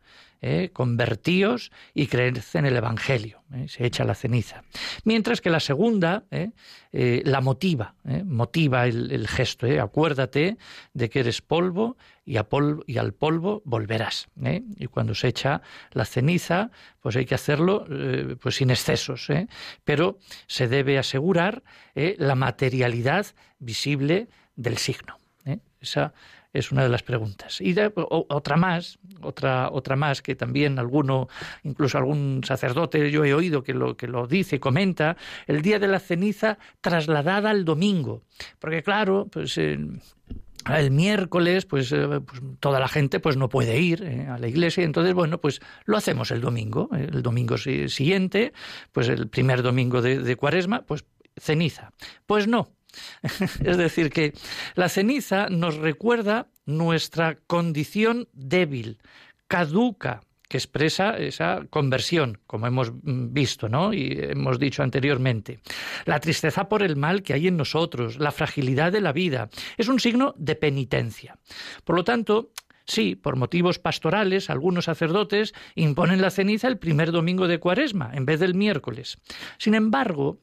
[0.72, 4.62] convertíos y creed en el Evangelio, se echa la ceniza.
[5.04, 6.24] Mientras que la segunda
[6.92, 7.94] la motiva,
[8.24, 10.56] motiva el, el gesto, acuérdate
[10.94, 11.98] de que eres polvo
[12.30, 14.28] y, al polvo volverás.
[14.44, 14.62] ¿eh?
[14.76, 16.70] Y cuando se echa la ceniza,
[17.00, 19.48] pues hay que hacerlo eh, pues sin excesos, ¿eh?
[19.84, 21.62] pero se debe asegurar
[21.94, 23.26] la materialidad
[23.58, 25.18] visible del signo.
[25.80, 26.12] Esa
[26.52, 27.60] es una de las preguntas.
[27.60, 31.28] Y otra más, otra, otra más que también alguno,
[31.62, 35.16] incluso algún sacerdote yo he oído que lo, que lo dice, comenta,
[35.46, 38.22] el día de la ceniza trasladada al domingo.
[38.58, 39.58] Porque claro, pues
[40.68, 44.48] el miércoles pues, eh, pues, toda la gente pues no puede ir eh, a la
[44.48, 44.84] iglesia.
[44.84, 48.52] Entonces bueno pues lo hacemos el domingo eh, el domingo siguiente
[48.92, 51.04] pues el primer domingo de, de cuaresma pues
[51.36, 51.92] ceniza.
[52.26, 52.72] Pues no.
[53.64, 54.32] Es decir que
[54.74, 58.98] la ceniza nos recuerda nuestra condición débil
[59.46, 63.94] caduca que expresa esa conversión, como hemos visto, ¿no?
[63.94, 65.60] Y hemos dicho anteriormente.
[66.06, 69.48] La tristeza por el mal que hay en nosotros, la fragilidad de la vida,
[69.78, 71.38] es un signo de penitencia.
[71.84, 72.50] Por lo tanto,
[72.86, 78.26] Sí, por motivos pastorales, algunos sacerdotes imponen la ceniza el primer domingo de cuaresma en
[78.26, 79.18] vez del miércoles.
[79.58, 80.40] Sin embargo,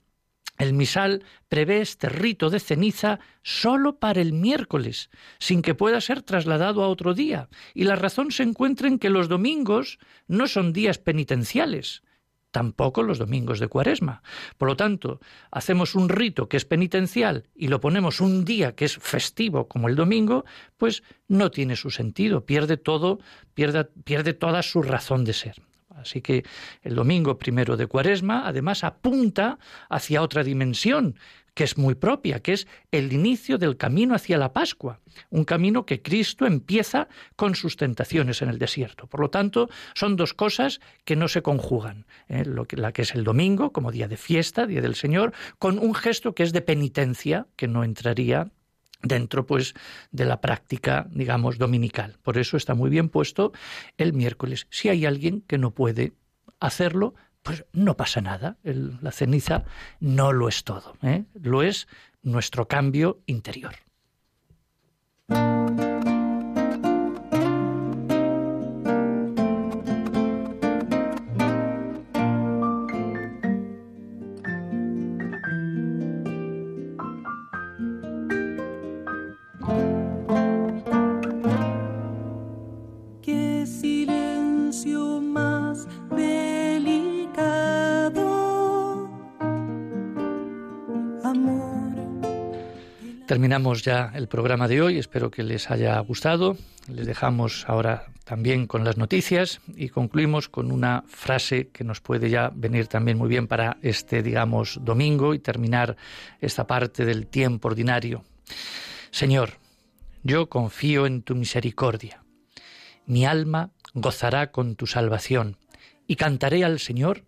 [0.58, 6.24] El misal prevé este rito de ceniza solo para el miércoles, sin que pueda ser
[6.24, 10.74] trasladado a otro día, y la razón se encuentra en que los domingos no son
[10.74, 12.01] días penitenciales,
[12.51, 14.24] tampoco los domingos de cuaresma.
[14.58, 15.20] Por lo tanto,
[15.51, 19.88] hacemos un rito que es penitencial y lo ponemos un día que es festivo como
[19.88, 20.43] el domingo,
[20.78, 23.20] pues no tiene su sentido, pierde todo,
[23.53, 25.66] pierde, toda su razón de ser.
[25.98, 26.45] Así que
[26.84, 31.16] el domingo primero de Cuaresma además apunta hacia otra dimensión
[31.58, 35.00] que es muy propia, que es el inicio del camino hacia la Pascua,
[35.32, 39.08] un camino que Cristo empieza con sus tentaciones en el desierto.
[39.08, 42.43] Por lo tanto, son dos cosas que no se conjugan, ¿eh?
[42.45, 46.36] la que es el domingo como día de fiesta, día del Señor, con un gesto
[46.36, 48.52] que es de penitencia, que no entraría
[49.02, 49.74] dentro pues
[50.12, 52.18] de la práctica digamos dominical.
[52.24, 53.52] Por eso está muy bien puesto
[53.98, 54.68] el miércoles.
[54.70, 56.14] Si hay alguien que no puede
[56.60, 58.58] hacerlo, pues no pasa nada.
[58.64, 59.64] la ceniza
[60.00, 61.24] no lo es todo, ¿eh?
[61.34, 61.88] lo es
[62.22, 63.86] nuestro cambio interior.
[93.48, 96.58] Terminamos ya el programa de hoy, espero que les haya gustado.
[96.89, 102.30] Les dejamos ahora también con las noticias y concluimos con una frase que nos puede
[102.30, 105.95] ya venir también muy bien para este, digamos, domingo y terminar
[106.41, 108.26] esta parte del tiempo ordinario.
[109.12, 109.52] Señor,
[110.24, 112.26] yo confío en tu misericordia.
[113.06, 115.56] Mi alma gozará con tu salvación
[116.06, 117.24] y cantaré al Señor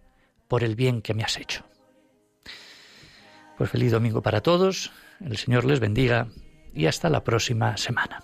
[0.50, 1.64] por el bien que me has hecho.
[3.58, 4.92] Pues feliz domingo para todos.
[5.20, 6.28] El Señor les bendiga
[6.74, 8.24] y hasta la próxima semana.